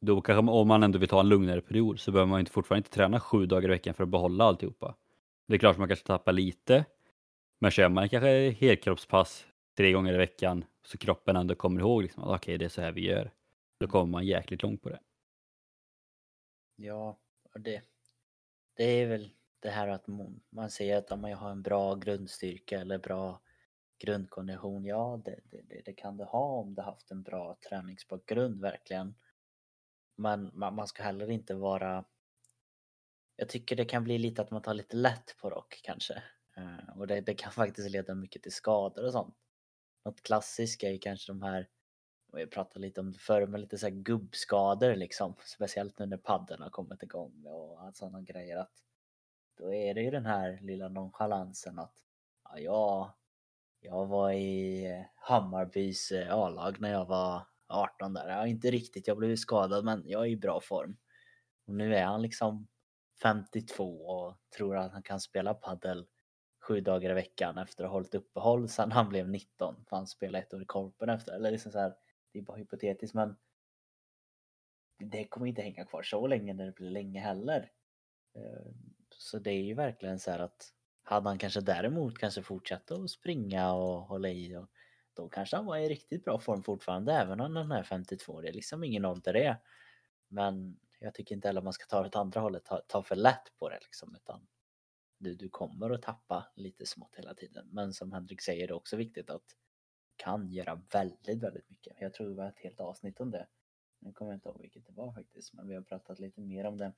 [0.00, 2.78] Då kanske, om man ändå vill ta en lugnare period så behöver man inte, fortfarande
[2.78, 4.96] inte träna sju dagar i veckan för att behålla alltihopa.
[5.48, 6.84] Det är klart att man kanske tappar lite,
[7.60, 12.22] men kör man kanske helkroppspass tre gånger i veckan så kroppen ändå kommer ihåg liksom,
[12.22, 13.32] att okej, okay, det är så här vi gör.
[13.80, 15.00] Då kommer man jäkligt långt på det.
[16.76, 17.18] Ja,
[17.54, 17.82] det,
[18.76, 20.06] det är väl det här att
[20.50, 23.40] man säger att om man har en bra grundstyrka eller bra
[23.98, 29.14] grundkondition, ja det, det, det kan du ha om du haft en bra träningsbakgrund verkligen.
[30.16, 32.04] Men man, man ska heller inte vara
[33.36, 36.22] jag tycker det kan bli lite att man tar lite lätt på rock kanske.
[36.56, 39.36] Eh, och det, det, kan faktiskt leda mycket till skador och sånt
[40.08, 41.68] något klassiskt är ju kanske de här,
[42.32, 45.34] vi pratade lite om det förr, men lite så här gubbskador liksom.
[45.44, 48.56] Speciellt nu när padden har kommit igång och sådana grejer.
[48.56, 48.82] att
[49.56, 52.04] Då är det ju den här lilla nonchalansen att
[52.56, 53.14] ja,
[53.80, 58.28] jag, var i eh, Hammarbys eh, A-lag när jag var 18 där.
[58.28, 60.96] Ja, inte riktigt, jag blev skadad men jag är i bra form.
[61.66, 62.68] Och nu är han liksom
[63.22, 66.06] 52 och tror att han kan spela paddel
[66.60, 69.84] sju dagar i veckan efter att ha hållit uppehåll sedan han blev 19.
[69.88, 71.32] För han spelade ett år i korpen efter.
[71.32, 71.94] Eller liksom så här,
[72.32, 73.36] det är bara hypotetiskt men
[74.98, 77.70] det kommer inte hänga kvar så länge när det blir länge heller.
[78.34, 78.72] Eh,
[79.18, 80.72] så det är ju verkligen så här att
[81.08, 84.70] hade han kanske däremot kanske fortsatt att springa och hålla i och
[85.14, 88.40] då kanske han var i riktigt bra form fortfarande även om han är 52.
[88.40, 89.60] Det är liksom ingen ålder det.
[90.28, 93.16] Men jag tycker inte heller man ska ta det åt andra hållet, ta, ta för
[93.16, 94.46] lätt på det liksom utan
[95.18, 97.68] du, du kommer att tappa lite smått hela tiden.
[97.72, 99.56] Men som Henrik säger det är också viktigt att
[100.16, 101.96] kan göra väldigt, väldigt mycket.
[102.00, 103.46] Jag tror det var ett helt avsnitt om det.
[103.98, 106.64] Nu kommer jag inte ihåg vilket det var faktiskt, men vi har pratat lite mer
[106.64, 106.92] om det.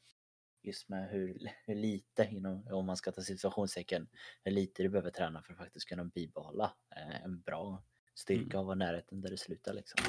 [0.62, 4.08] Just med hur, hur lite, inom, om man ska ta situationstecken,
[4.44, 7.82] hur lite du behöver träna för att faktiskt kunna bibehålla eh, en bra
[8.14, 8.58] styrka mm.
[8.58, 10.00] och vara närheten där det slutar liksom.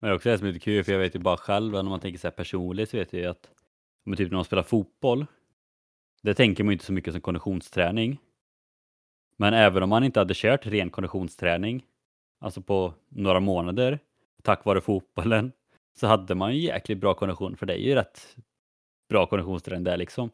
[0.00, 1.72] Men det är också det som är lite kul, för jag vet ju bara själv,
[1.72, 3.50] när man tänker så här personligt så vet jag ju att
[4.06, 5.26] men typ när man spelar fotboll,
[6.22, 8.20] det tänker man ju inte så mycket som konditionsträning.
[9.36, 11.86] Men även om man inte hade kört ren konditionsträning,
[12.38, 13.98] alltså på några månader,
[14.42, 15.52] tack vare fotbollen,
[15.94, 18.36] så hade man ju jäkligt bra kondition, för det är ju rätt
[19.08, 20.30] bra konditionsträning där liksom.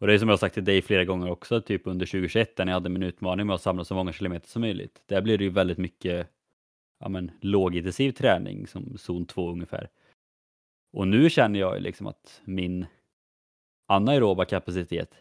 [0.00, 2.58] Och det är som jag har sagt till dig flera gånger också, typ under 2021
[2.58, 5.02] när jag hade min utmaning med att samla så många kilometer som möjligt.
[5.06, 6.28] Där blir det ju väldigt mycket
[7.00, 9.88] ja, men, lågintensiv träning som zon 2 ungefär.
[10.92, 12.86] Och nu känner jag liksom att min
[13.86, 15.14] anaeroba kapacitet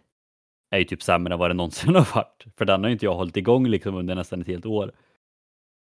[0.70, 2.46] är ju typ sämre än vad det någonsin har varit.
[2.58, 4.92] För den har ju inte jag hållit igång liksom under nästan ett helt år.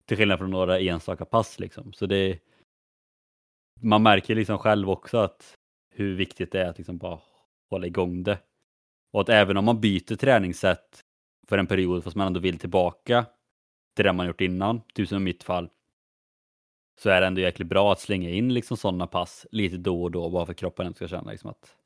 [0.04, 1.92] Till skillnad från några enstaka pass liksom.
[1.92, 2.38] Så det
[3.80, 5.54] man märker liksom själv också att
[5.90, 7.20] hur viktigt det är att liksom bara
[7.70, 8.38] hålla igång det.
[9.10, 11.04] Och att även om man byter träningssätt
[11.46, 13.26] för en period fast man ändå vill tillbaka
[13.96, 15.70] till det man gjort innan, typ som i mitt fall,
[16.98, 20.10] så är det ändå jäkligt bra att slänga in liksom sådana pass lite då och
[20.10, 21.76] då bara för att kroppen ska känna liksom att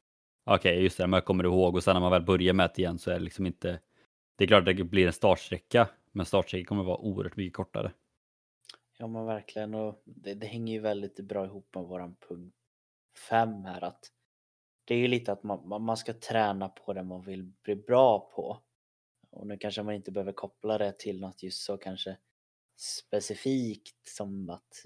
[0.45, 2.83] okej, okay, just det, man kommer ihåg och sen när man väl börjar med det
[2.83, 3.79] igen så är det liksom inte
[4.37, 7.93] det är klart att det blir en startsträcka, men startsträckan kommer vara oerhört mycket kortare.
[8.99, 12.57] Ja men verkligen och det, det hänger ju väldigt bra ihop med våran punkt
[13.19, 14.11] 5 här att
[14.85, 18.31] det är ju lite att man, man ska träna på det man vill bli bra
[18.35, 18.59] på.
[19.31, 22.17] Och nu kanske man inte behöver koppla det till något just så kanske
[22.77, 24.85] specifikt som att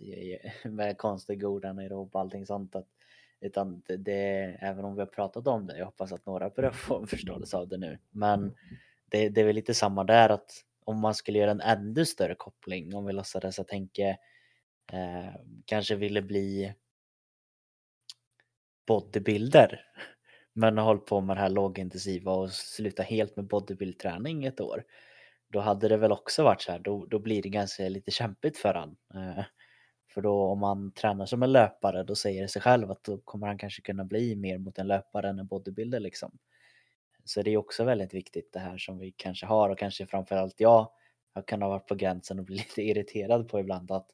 [0.64, 2.76] med konstig godan och allting sånt.
[2.76, 2.88] Att,
[3.40, 6.70] utan det, det, även om vi har pratat om det, jag hoppas att några börjar
[6.70, 7.98] få en förståelse av det nu.
[8.10, 8.54] Men
[9.10, 10.50] det, det är väl lite samma där att
[10.84, 14.18] om man skulle göra en ännu större koppling, om vi låtsades att Henke
[14.92, 15.34] eh,
[15.64, 16.74] kanske ville bli
[18.86, 19.80] bodybuilder
[20.52, 24.84] men har hållit på med det här lågintensiva och sluta helt med bodybuildträning ett år.
[25.48, 28.58] Då hade det väl också varit så här, då, då blir det ganska lite kämpigt
[28.58, 28.96] för han.
[29.14, 29.44] Eh,
[30.14, 33.18] för då om man tränar som en löpare då säger det sig själv att då
[33.18, 36.38] kommer han kanske kunna bli mer mot en löpare än en bodybuilder liksom.
[37.24, 40.60] Så det är också väldigt viktigt det här som vi kanske har och kanske framförallt
[40.60, 40.90] jag,
[41.34, 44.10] jag kan ha varit på gränsen och bli lite irriterad på ibland att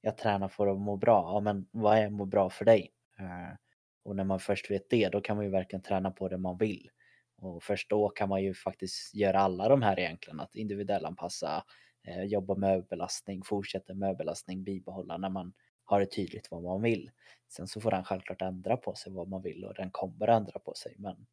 [0.00, 1.30] jag tränar för att må bra.
[1.34, 2.92] Ja, men vad är må bra för dig?
[3.18, 3.56] Eh,
[4.04, 6.58] och när man först vet det, då kan man ju verkligen träna på det man
[6.58, 6.90] vill.
[7.36, 11.64] Och först då kan man ju faktiskt göra alla de här egentligen, att individuellanpassa,
[12.08, 15.52] eh, jobba med överbelastning, fortsätta med överbelastning, bibehålla när man
[15.84, 17.10] har det tydligt vad man vill.
[17.48, 20.58] Sen så får den självklart ändra på sig vad man vill och den kommer ändra
[20.58, 21.26] på sig, men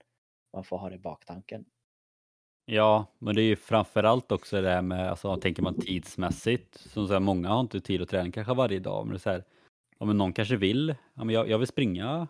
[0.54, 1.66] man får ha det i baktanken.
[2.66, 7.08] Ja, men det är ju framförallt också det här med, alltså tänker man tidsmässigt, som
[7.08, 9.30] så här, många har inte tid att träna kanske varje dag, men det är så
[9.30, 9.44] här,
[10.00, 12.28] ja, men någon kanske vill, ja, men jag, jag vill springa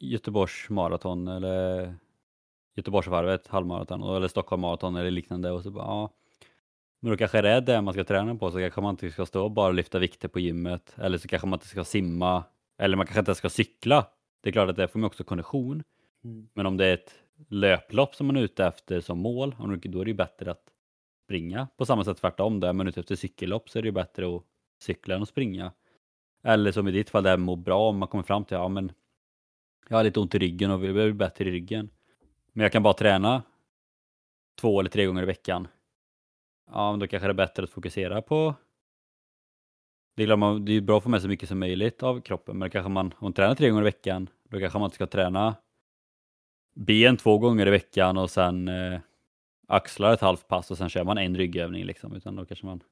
[0.00, 1.94] Göteborgs maraton eller
[2.76, 6.10] Göteborgsvarvet, halvmaraton eller Stockholm maraton eller liknande och så bara, ja.
[7.00, 9.26] Men då kanske det är det man ska träna på så kanske man inte ska
[9.26, 12.44] stå och bara lyfta vikter på gymmet eller så kanske man inte ska simma
[12.78, 14.06] eller man kanske inte ska cykla.
[14.42, 15.82] Det är klart att det får man också kondition.
[16.24, 16.48] Mm.
[16.54, 17.14] Men om det är ett
[17.48, 20.64] löplopp som man är ute efter som mål, då är det ju bättre att
[21.24, 21.68] springa.
[21.76, 24.36] På samma sätt tvärtom, där är man ute efter cykellopp så är det ju bättre
[24.36, 24.42] att
[24.80, 25.72] cykla än att springa.
[26.42, 28.92] Eller som i ditt fall, där må bra om man kommer fram till, ja men
[29.90, 31.90] jag har lite ont i ryggen och vill bli bättre i ryggen.
[32.52, 33.42] Men jag kan bara träna
[34.60, 35.68] två eller tre gånger i veckan.
[36.70, 38.54] Ja, men då kanske det är bättre att fokusera på
[40.20, 42.20] det är, klart man, det är bra att få med så mycket som möjligt av
[42.20, 44.94] kroppen, men kanske man, om man tränar tre gånger i veckan, då kanske man inte
[44.94, 45.56] ska träna
[46.74, 49.00] ben två gånger i veckan och sen eh,
[49.68, 52.82] axlar ett halvt pass och sen kör man en ryggövning liksom, utan då kanske man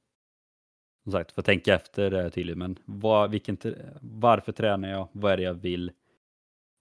[1.03, 3.59] som sagt får tänka efter det tydligt, men var, vilken,
[4.01, 5.09] varför tränar jag?
[5.13, 5.93] Vad är det jag vill?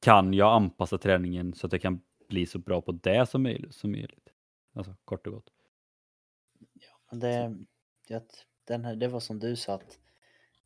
[0.08, 3.76] Kan jag anpassa träningen så att jag kan bli så bra på det som möjligt.
[3.76, 4.30] Som möjligt.
[4.74, 5.49] Alltså kort och gott.
[6.74, 7.58] Ja, det,
[8.08, 9.99] det, den här, det var som du sa att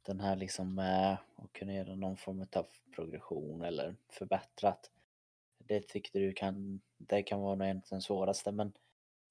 [0.01, 4.91] den här liksom med att kunna göra någon form av progression eller förbättrat.
[5.57, 8.73] Det tyckte du kan, det kan vara nog den svåraste men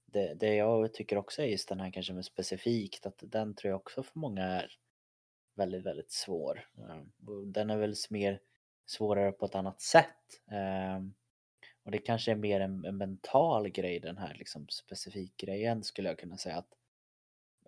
[0.05, 3.69] det, det jag tycker också är just den här kanske med specifikt att den tror
[3.69, 4.71] jag också för många är
[5.55, 6.67] väldigt, väldigt svår.
[7.45, 8.39] Den är väl mer
[8.85, 10.41] svårare på ett annat sätt.
[10.51, 11.13] Ehm,
[11.83, 16.09] och det kanske är mer en, en mental grej den här liksom specifik grejen skulle
[16.09, 16.73] jag kunna säga att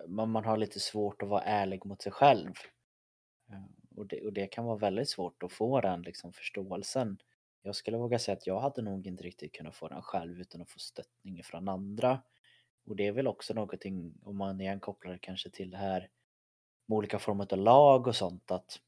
[0.07, 2.53] man, man har lite svårt att vara ärlig mot sig själv.
[3.49, 7.18] Ehm, och det, och det kan vara väldigt svårt att få den liksom förståelsen.
[7.61, 10.61] Jag skulle våga säga att jag hade nog inte riktigt kunnat få den själv utan
[10.61, 12.22] att få stöttning från andra.
[12.86, 16.09] Och det är väl också någonting, om man igen kopplar det kanske till det här
[16.86, 18.80] med olika former av lag och sånt, att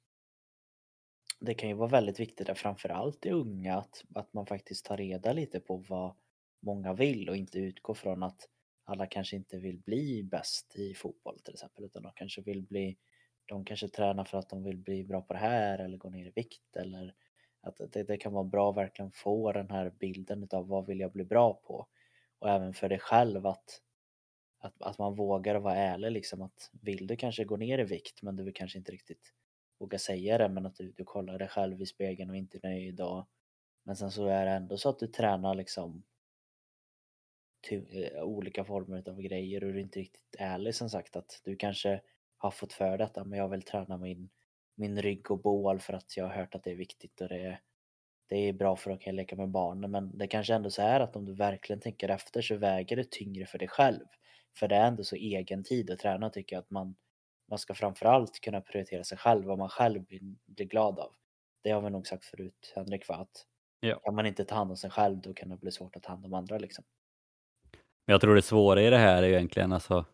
[1.40, 4.98] det kan ju vara väldigt viktigt, där, framförallt i unga, att, att man faktiskt tar
[4.98, 6.16] reda lite på vad
[6.60, 8.50] många vill och inte utgår från att
[8.84, 12.98] alla kanske inte vill bli bäst i fotboll till exempel, utan de kanske vill bli
[13.46, 16.26] de kanske tränar för att de vill bli bra på det här eller gå ner
[16.26, 17.16] i vikt eller
[17.62, 21.00] att det, det kan vara bra att verkligen få den här bilden av vad vill
[21.00, 21.88] jag bli bra på?
[22.40, 23.82] Och även för dig själv att
[24.58, 28.22] att, att man vågar vara ärlig liksom att vill du kanske gå ner i vikt
[28.22, 29.34] men du vill kanske inte riktigt
[29.80, 32.70] våga säga det men att du, du kollar dig själv i spegeln och inte är
[32.70, 33.30] nöjd och
[33.84, 36.04] men sen så är det ändå så att du tränar liksom
[37.72, 41.56] eh, olika former av grejer och du är inte riktigt ärlig som sagt att du
[41.56, 42.02] kanske
[42.38, 44.30] har fått för detta men jag vill träna min,
[44.76, 47.42] min rygg och bål för att jag har hört att det är viktigt och det
[47.42, 47.62] är,
[48.28, 51.00] det är bra för att kunna leka med barnen men det kanske ändå så är
[51.00, 54.06] att om du verkligen tänker efter så väger det tyngre för dig själv.
[54.60, 56.96] För det är ändå så egen tid att träna tycker jag att man,
[57.50, 61.14] man ska framförallt kunna prioritera sig själv, vad man själv blir, glad av.
[61.64, 63.46] Det har vi nog sagt förut Henrik, för att
[63.80, 64.00] ja.
[64.00, 66.10] kan man inte ta hand om sig själv då kan det bli svårt att ta
[66.10, 66.84] hand om andra liksom.
[68.06, 70.06] Jag tror det svåra i det här är egentligen alltså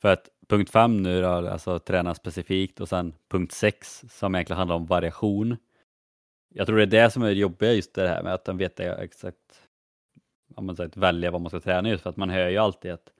[0.00, 4.58] för att punkt fem nu då, alltså träna specifikt och sen punkt sex som egentligen
[4.58, 5.56] handlar om variation.
[6.54, 8.58] Jag tror det är det som är det jobbiga just det här med att de
[8.58, 9.68] vet exakt,
[10.54, 12.92] om man säger, välja vad man ska träna just för att man hör ju alltid
[12.92, 13.12] att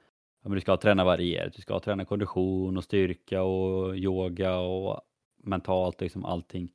[0.45, 5.01] ja, men du ska träna varierat, du ska träna kondition och styrka och yoga och
[5.42, 6.72] mentalt, liksom allting.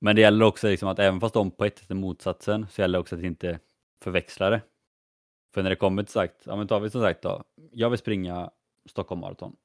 [0.00, 2.80] Men det gäller också liksom att även fast de på ett sätt är motsatsen så
[2.80, 3.58] gäller det också att inte
[4.02, 4.60] förväxla det.
[5.54, 7.98] För när det kommer till sagt, ja men tar vi som sagt då, jag vill
[7.98, 8.50] springa
[8.88, 9.56] Stockholm Marathon.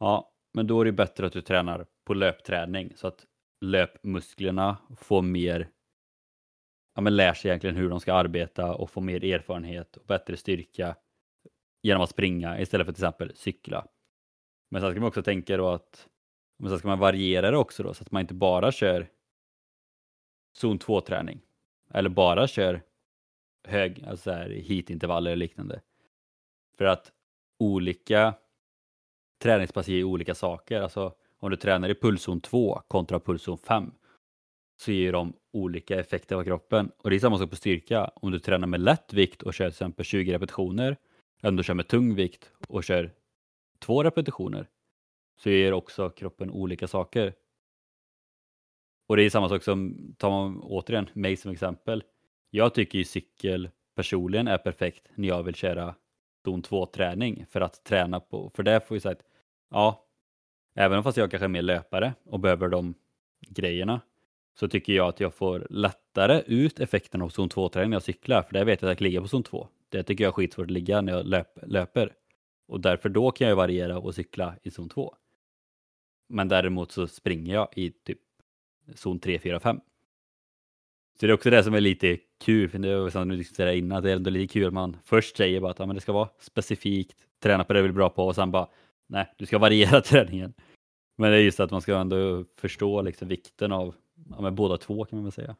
[0.00, 3.26] Ja, men då är det bättre att du tränar på löpträning så att
[3.60, 5.68] löpmusklerna får mer,
[6.94, 10.36] ja men lär sig egentligen hur de ska arbeta och får mer erfarenhet och bättre
[10.36, 10.96] styrka
[11.84, 13.86] genom att springa istället för till exempel cykla.
[14.70, 16.08] Men sen ska man också tänka då att
[16.58, 19.08] men sen ska man variera det också då så att man inte bara kör
[20.56, 21.40] zon 2 träning
[21.90, 22.82] eller bara kör
[23.68, 25.80] hög, alltså här heatintervaller eller liknande.
[26.78, 27.12] För att
[27.58, 28.34] olika
[29.42, 30.80] träningspass ger olika saker.
[30.80, 33.92] Alltså om du tränar i pulszon 2 kontra pulszon 5
[34.76, 36.90] så ger de olika effekter på kroppen.
[36.98, 38.10] Och det är samma sak på styrka.
[38.14, 40.96] Om du tränar med lätt vikt och kör till exempel 20 repetitioner
[41.44, 43.10] ändå kör med tung vikt och kör
[43.78, 44.68] två repetitioner
[45.36, 47.34] så ger också kroppen olika saker.
[49.06, 52.04] Och det är samma sak som, tar man återigen mig som exempel.
[52.50, 55.94] Jag tycker ju cykel personligen är perfekt när jag vill köra
[56.44, 59.24] zon 2-träning för att träna på, för där får vi säga att
[59.70, 60.06] ja,
[60.74, 62.94] även fast jag kanske är mer löpare och behöver de
[63.40, 64.00] grejerna
[64.54, 65.66] så tycker jag att jag får
[66.14, 68.98] lättare ut effekten av zon 2-träning när jag cyklar, för det vet jag att jag
[68.98, 69.68] kan ligga på zon 2.
[69.88, 72.12] Det tycker jag är skitsvårt att ligga när jag löp, löper.
[72.68, 75.14] Och därför då kan jag variera och cykla i zon 2.
[76.28, 78.18] Men däremot så springer jag i typ
[78.94, 79.80] zon 3, 4, 5.
[81.20, 83.76] Så det är också det som är lite kul, för det var som du diskuterade
[83.76, 86.00] innan, det är ändå lite kul att man först säger bara att ja, men det
[86.00, 88.68] ska vara specifikt, träna på det du är bra på och sen bara
[89.06, 90.54] nej, du ska variera träningen.
[91.16, 93.94] Men det är just att man ska ändå förstå liksom vikten av
[94.30, 95.56] ja, men båda två kan man väl säga.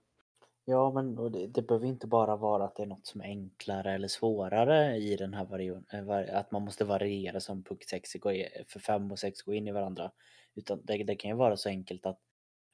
[0.66, 3.92] Ja, men det, det behöver inte bara vara att det är något som är enklare
[3.94, 8.10] eller svårare i den här variationen, eh, att man måste variera som puck 6
[8.68, 10.12] för 5 och 6 går in i varandra.
[10.54, 12.20] Utan det, det kan ju vara så enkelt att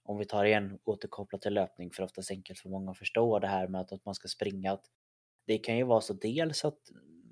[0.05, 3.47] om vi tar igen återkopplat till löpning för oftast enkelt för många att förstå det
[3.47, 4.73] här med att, att man ska springa.
[4.73, 4.85] Att
[5.47, 6.79] det kan ju vara så dels att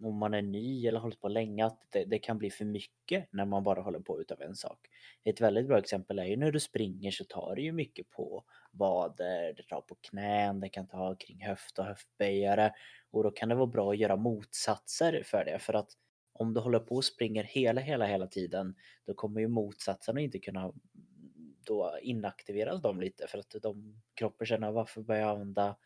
[0.02, 3.32] om man är ny eller hållit på länge att det, det, kan bli för mycket
[3.32, 4.78] när man bara håller på utav en sak.
[5.24, 8.44] Ett väldigt bra exempel är ju när du springer så tar det ju mycket på
[8.72, 12.72] vader, det tar på knän, det kan ta kring höft och höftböjare
[13.10, 15.90] och då kan det vara bra att göra motsatser för det för att
[16.32, 18.74] om du håller på och springer hela, hela, hela tiden
[19.06, 20.72] då kommer ju motsatserna inte kunna
[21.64, 25.76] då inaktiveras de lite för att de kroppen känner varför börjar jag använda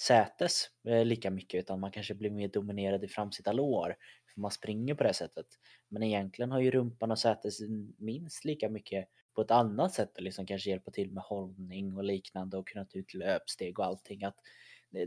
[0.00, 3.96] sätes eh, lika mycket utan man kanske blir mer dominerad i framsida lår
[4.34, 5.46] för man springer på det sättet.
[5.88, 7.58] Men egentligen har ju rumpan och sätes
[7.98, 12.04] minst lika mycket på ett annat sätt och liksom kanske hjälpa till med hållning och
[12.04, 14.24] liknande och kunna ta ut löpsteg och allting.
[14.24, 14.36] Att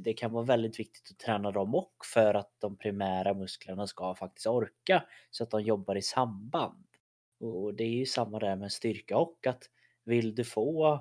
[0.02, 4.16] det, kan vara väldigt viktigt att träna dem och för att de primära musklerna ska
[4.16, 6.86] faktiskt orka så att de jobbar i samband.
[7.40, 9.64] Och det är ju samma där med styrka och att
[10.04, 11.00] vill du få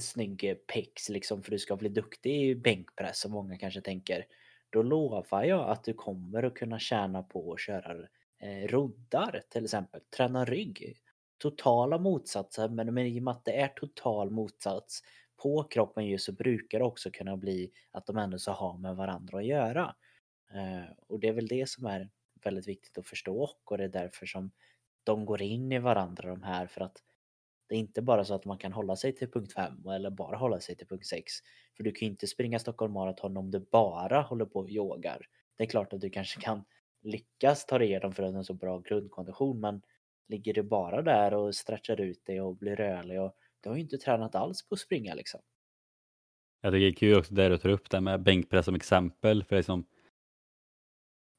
[0.00, 4.26] snygg eh, pex liksom för du ska bli duktig i bänkpress som många kanske tänker.
[4.70, 7.92] Då lovar jag att du kommer att kunna tjäna på att köra
[8.38, 10.96] eh, roddar till exempel, träna rygg.
[11.38, 15.02] Totala motsatser men i och med att det är total motsats
[15.36, 18.96] på kroppen just så brukar det också kunna bli att de ändå så har med
[18.96, 19.94] varandra att göra.
[20.54, 22.10] Eh, och det är väl det som är
[22.44, 24.50] väldigt viktigt att förstå och det är därför som
[25.04, 26.96] de går in i varandra de här för att
[27.68, 30.36] det är inte bara så att man kan hålla sig till punkt 5 eller bara
[30.36, 31.32] hålla sig till punkt 6.
[31.76, 35.26] För du kan ju inte springa Stockholm Marathon om du bara håller på och yogar.
[35.56, 36.64] Det är klart att du kanske kan
[37.02, 39.82] lyckas ta dig igenom för att du har en så bra grundkondition men
[40.28, 43.82] ligger du bara där och stretchar ut dig och blir rörlig och du har ju
[43.82, 45.40] inte tränat alls på att springa liksom.
[46.60, 49.44] Jag tycker det är kul också där du tar upp det med bänkpress som exempel
[49.44, 49.84] för liksom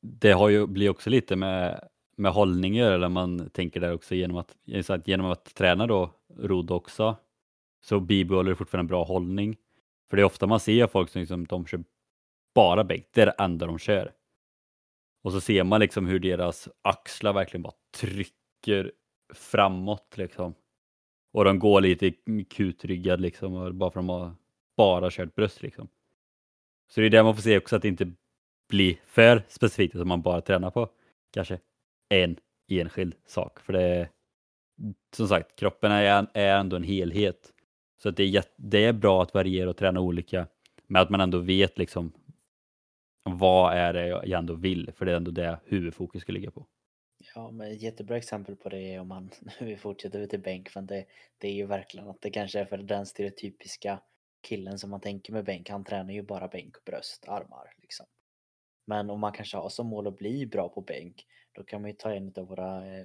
[0.02, 1.90] det har ju, blir också lite med,
[2.20, 4.58] med hållningar eller man tänker där också genom att,
[5.06, 7.18] genom att träna då rodd också
[7.82, 9.58] så bibehåller du fortfarande en bra hållning.
[10.10, 11.84] För det är ofta man ser folk som liksom, de kör
[12.56, 14.14] bara bänk, det är det enda de kör.
[15.24, 18.92] Och så ser man liksom hur deras axlar verkligen bara trycker
[19.34, 20.54] framåt liksom.
[21.34, 22.14] Och de går lite
[22.50, 24.36] kutryggad liksom, bara för att de har
[24.78, 25.88] bara kört bröst liksom.
[26.88, 28.12] Så det är det man får se också att det inte
[28.70, 30.90] blir för specifikt som man bara tränar på
[31.32, 31.60] kanske
[32.10, 32.38] en
[32.68, 33.60] enskild sak.
[33.60, 34.10] För det är
[35.16, 37.54] som sagt, kroppen är, är ändå en helhet.
[38.04, 40.48] Så att det, är, det är bra att variera och träna olika,
[40.88, 42.12] men att man ändå vet liksom
[43.24, 46.68] vad är det jag ändå vill, för det är ändå det huvudfokus ska ligga på.
[47.36, 49.30] Ja, men ett jättebra exempel på det är om man,
[49.60, 51.06] vi fortsätter till typ bänk, men det,
[51.38, 54.00] det är ju verkligen att det kanske är för den stereotypiska
[54.42, 58.06] killen som man tänker med bänk, han tränar ju bara bänk bröst, armar liksom.
[58.86, 61.26] Men om man kanske har som mål att bli bra på bänk,
[61.60, 63.02] då kan man ju ta en av våra, eh,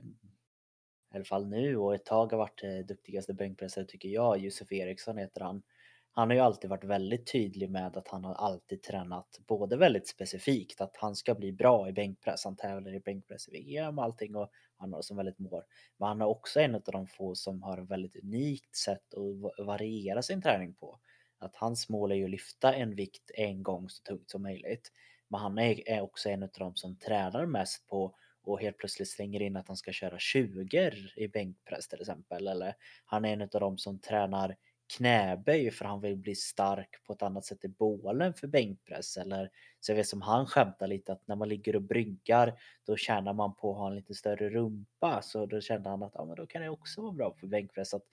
[1.14, 4.72] i alla fall nu och ett tag har varit eh, duktigaste bänkpressare tycker jag, Josef
[4.72, 5.62] Eriksson heter han.
[6.10, 10.08] Han har ju alltid varit väldigt tydlig med att han har alltid tränat både väldigt
[10.08, 14.04] specifikt att han ska bli bra i bänkpress, han tävlar i bänkpress i VM och
[14.04, 15.62] allting och han har som väldigt mål.
[15.98, 20.22] Men han är också en av de få som har väldigt unikt sätt att variera
[20.22, 21.00] sin träning på.
[21.38, 24.92] Att hans mål är ju att lyfta en vikt en gång så tungt som möjligt.
[25.28, 28.14] Men han är också en av de som tränar mest på
[28.44, 32.48] och helt plötsligt slänger in att han ska köra 20 i bänkpress till exempel.
[32.48, 32.74] Eller
[33.04, 34.56] han är en av dem som tränar
[34.96, 39.16] knäböj för han vill bli stark på ett annat sätt i bålen för bänkpress.
[39.16, 42.96] Eller så jag vet som han skämtar lite att när man ligger och bryggar då
[42.96, 45.22] tjänar man på att ha en lite större rumpa.
[45.22, 47.94] Så då kände han att ja, men då kan det också vara bra för bänkpress.
[47.94, 48.04] Att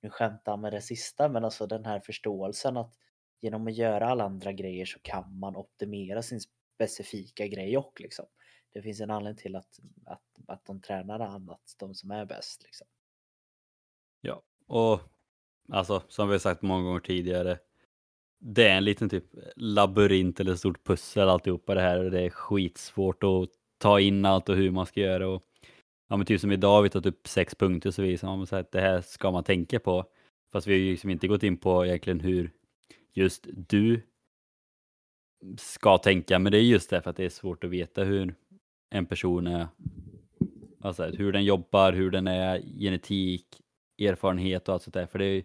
[0.00, 2.94] nu skämtar han med det sista men alltså den här förståelsen att
[3.40, 6.40] genom att göra alla andra grejer så kan man optimera sin
[6.74, 8.26] specifika grej och liksom.
[8.72, 12.62] Det finns en anledning till att, att, att de tränar annat, de som är bäst
[12.62, 12.86] liksom.
[14.20, 15.00] Ja, och
[15.72, 17.58] alltså som vi har sagt många gånger tidigare,
[18.38, 19.24] det är en liten typ
[19.56, 24.48] labyrint eller stort pussel alltihopa det här och det är skitsvårt att ta in allt
[24.48, 25.42] och hur man ska göra och
[26.08, 28.72] ja men typ som idag har vi tagit upp sex punkter så visar man att
[28.72, 30.04] det här ska man tänka på.
[30.52, 32.50] Fast vi har ju liksom inte gått in på egentligen hur
[33.12, 34.02] just du
[35.58, 38.34] ska tänka, men det är just därför att det är svårt att veta hur
[38.92, 39.68] en person är,
[40.80, 43.62] alltså hur den jobbar, hur den är, genetik,
[43.98, 45.44] erfarenhet och allt sånt där, för det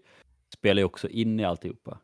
[0.54, 2.00] spelar ju också in i alltihopa.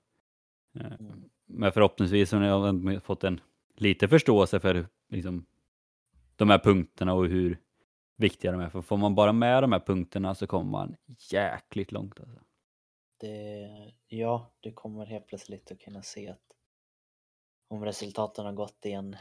[0.75, 1.23] Eh, mm.
[1.45, 3.41] Men förhoppningsvis har jag fått en
[3.75, 5.45] lite förståelse för liksom,
[6.35, 7.59] de här punkterna och hur
[8.15, 8.69] viktiga de är.
[8.69, 10.95] För får man bara med de här punkterna så kommer man
[11.31, 12.19] jäkligt långt.
[12.19, 12.39] Alltså.
[13.19, 13.69] Det,
[14.07, 16.41] ja, du kommer helt plötsligt att kunna se att
[17.67, 19.15] om resultaten har gått i en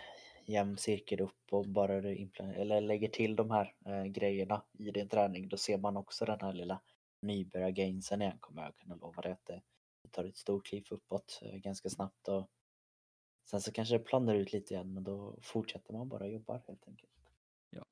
[0.47, 5.09] jämn cirkel upp och bara du eller lägger till de här eh, grejerna i din
[5.09, 6.81] träning då ser man också den här lilla
[7.23, 9.63] nybörjargainsen igen kommer jag kunna lova dig att det,
[10.03, 12.49] det tar ett stort kliv uppåt eh, ganska snabbt och
[13.51, 16.89] sen så kanske det planar ut lite igen men då fortsätter man bara jobba helt
[16.89, 17.13] enkelt.
[17.71, 17.85] Ja.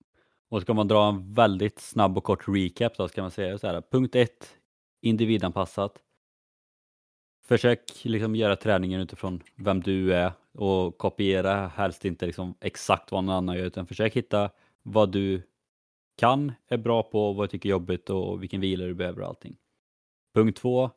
[0.49, 3.67] Och ska man dra en väldigt snabb och kort recap då ska man säga så
[3.67, 3.83] här.
[3.91, 4.31] Punkt 1
[5.01, 6.03] individanpassat.
[7.51, 13.25] Försök liksom göra träningen utifrån vem du är och kopiera helst inte liksom exakt vad
[13.25, 14.51] någon annan gör utan försök hitta
[14.83, 15.43] vad du
[16.17, 19.29] kan, är bra på, vad du tycker är jobbigt och vilken vila du behöver och
[19.29, 19.57] allting.
[20.35, 20.91] Punkt två,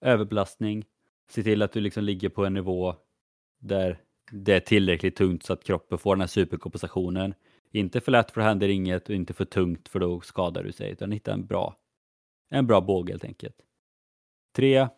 [0.00, 0.84] överbelastning.
[1.30, 2.94] Se till att du liksom ligger på en nivå
[3.58, 4.00] där
[4.32, 7.34] det är tillräckligt tungt så att kroppen får den här superkompensationen.
[7.70, 10.72] Inte för lätt för då händer inget och inte för tungt för då skadar du
[10.72, 11.76] sig utan hitta en bra
[12.48, 13.56] en bra båge helt enkelt.
[14.56, 14.88] 3.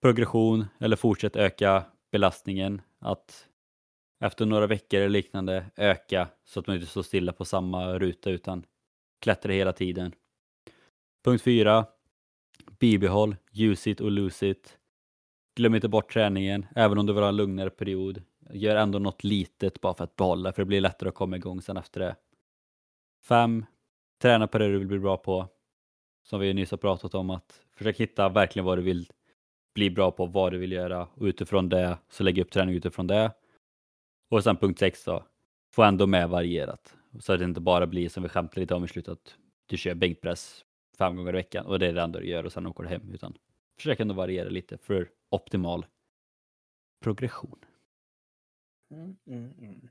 [0.00, 2.82] Progression eller fortsätt öka belastningen.
[2.98, 3.48] Att
[4.20, 8.30] efter några veckor eller liknande öka så att man inte står stilla på samma ruta
[8.30, 8.64] utan
[9.20, 10.12] klättrar hela tiden.
[11.24, 11.86] Punkt 4.
[12.78, 14.78] Bibehåll, use it och lose it.
[15.56, 18.22] Glöm inte bort träningen, även om du vill ha en lugnare period.
[18.50, 21.62] Gör ändå något litet bara för att behålla, för det blir lättare att komma igång
[21.62, 22.16] sen efter det.
[23.24, 23.66] 5.
[24.22, 25.48] Träna på det du vill bli bra på.
[26.22, 29.12] Som vi nyss har pratat om, att försök hitta verkligen vad du vill
[29.78, 33.06] bli bra på, vad du vill göra och utifrån det så lägg upp träning utifrån
[33.06, 33.32] det.
[34.30, 35.24] Och sen punkt 6 då,
[35.72, 36.94] få ändå med varierat.
[37.20, 39.76] Så att det inte bara blir som vi skämtade lite om i slutet, att du
[39.76, 40.64] kör bänkpress
[40.98, 42.88] fem gånger i veckan och det är det enda du gör och sen åker du
[42.88, 43.10] hem.
[43.12, 43.34] Utan
[43.76, 45.86] försök ändå variera lite för optimal
[47.00, 47.64] progression.
[48.90, 49.88] Mm, mm, mm.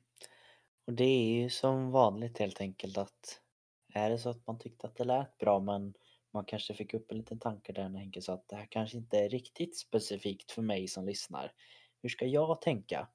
[0.88, 3.42] Och det är ju som vanligt helt enkelt att
[3.94, 5.94] är det så att man tyckte att det lät bra men
[6.38, 8.98] man kanske fick upp en liten tanke där när Henke sa att det här kanske
[8.98, 11.52] inte är riktigt specifikt för mig som lyssnar.
[12.02, 13.08] Hur ska jag tänka?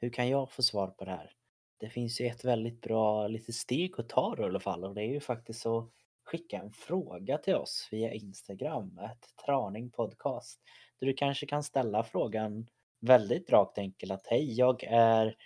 [0.00, 1.30] Hur kan jag få svar på det här?
[1.78, 4.94] Det finns ju ett väldigt bra litet steg att ta då i alla fall och
[4.94, 5.90] det är ju faktiskt att
[6.24, 10.60] skicka en fråga till oss via Instagram, ett traning podcast.
[11.00, 12.66] Där du kanske kan ställa frågan
[13.00, 15.36] väldigt rakt enkelt att hej, jag är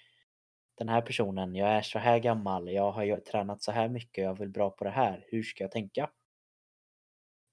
[0.74, 4.38] den här personen, jag är så här gammal, jag har tränat så här mycket, jag
[4.38, 6.10] vill bra på det här, hur ska jag tänka?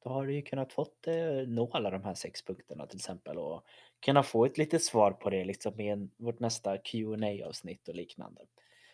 [0.06, 3.38] Då har du ju kunnat fått eh, nå alla de här sex punkterna till exempel
[3.38, 3.66] och
[4.00, 7.96] kunna få ett litet svar på det liksom i en, vårt nästa qa avsnitt och
[7.96, 8.42] liknande.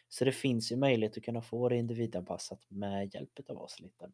[0.09, 4.12] Så det finns ju möjlighet att kunna få det individanpassat med hjälp av oss lite.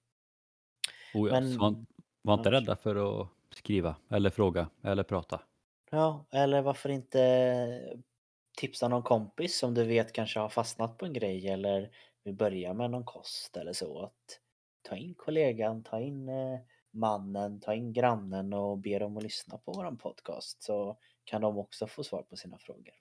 [1.13, 1.85] Oh ja, Men, var,
[2.21, 5.41] var inte rädda för att skriva eller fråga eller prata.
[5.89, 7.97] Ja, eller varför inte
[8.57, 11.91] tipsa någon kompis som du vet kanske har fastnat på en grej eller
[12.23, 13.99] vill börja med någon kost eller så.
[13.99, 14.39] Att
[14.81, 16.59] ta in kollegan, ta in eh,
[16.91, 21.57] mannen, ta in grannen och be dem att lyssna på våran podcast så kan de
[21.57, 22.93] också få svar på sina frågor.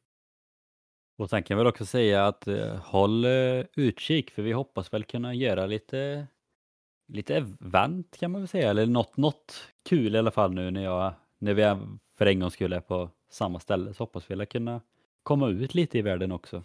[1.18, 4.92] Och sen kan jag väl också säga att eh, håll eh, utkik för vi hoppas
[4.92, 6.26] väl kunna göra lite
[7.08, 10.84] lite event kan man väl säga, eller något, något kul i alla fall nu när,
[10.84, 11.78] jag, när vi är
[12.18, 14.80] för en gångs skull är på samma ställe så hoppas vi kunna
[15.22, 16.56] komma ut lite i världen också.
[16.56, 16.64] Och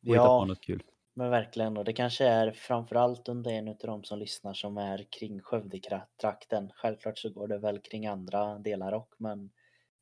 [0.00, 0.82] ja, hitta på något kul.
[1.16, 5.06] Men verkligen och det kanske är framförallt under en av de som lyssnar som är
[5.10, 6.70] kring Skövdetrakten.
[6.74, 9.50] Självklart så går det väl kring andra delar också men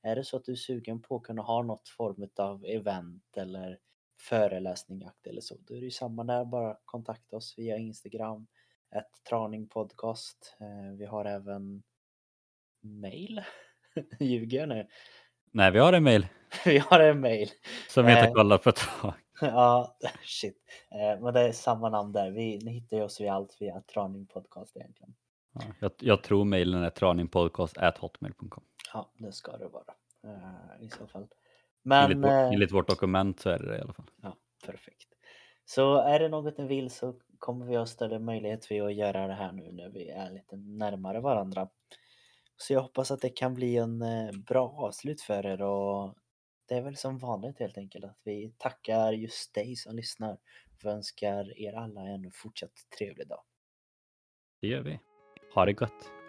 [0.02, 3.36] är det så att du är sugen på att kunna ha något form av event
[3.36, 3.78] eller
[4.20, 8.46] föreläsningakt eller så, då är det ju samma där, bara kontakta oss via Instagram
[8.94, 10.56] ett Traning Podcast.
[10.60, 11.82] Eh, vi har även
[12.80, 13.42] mail.
[14.20, 14.86] Ljuger jag nu?
[15.50, 16.26] Nej, vi har en mail.
[16.64, 17.48] vi har en mail.
[17.88, 19.14] Som vi inte eh, kollat på ett tag.
[19.40, 20.58] ja, shit.
[20.90, 22.30] Eh, men det är samma namn där.
[22.30, 25.14] Vi, ni hittar ju oss via allt via Traning Podcast egentligen.
[25.52, 28.64] Ja, jag, jag tror mailen är traningpodcast.hotmail.com.
[28.92, 29.94] Ja, det ska det vara
[30.80, 31.26] i så fall.
[31.82, 34.10] Men, enligt, enligt vårt dokument så är det det i alla fall.
[34.22, 35.08] Ja, perfekt.
[35.64, 39.26] Så är det något ni vill så kommer vi ha större möjlighet för att göra
[39.26, 41.68] det här nu när vi är lite närmare varandra.
[42.56, 46.14] Så jag hoppas att det kan bli en eh, bra avslut för er och
[46.68, 50.38] det är väl som vanligt helt enkelt att vi tackar just dig som lyssnar
[50.84, 53.42] och önskar er alla en fortsatt trevlig dag.
[54.60, 55.00] Det gör vi.
[55.54, 56.23] Ha det gott!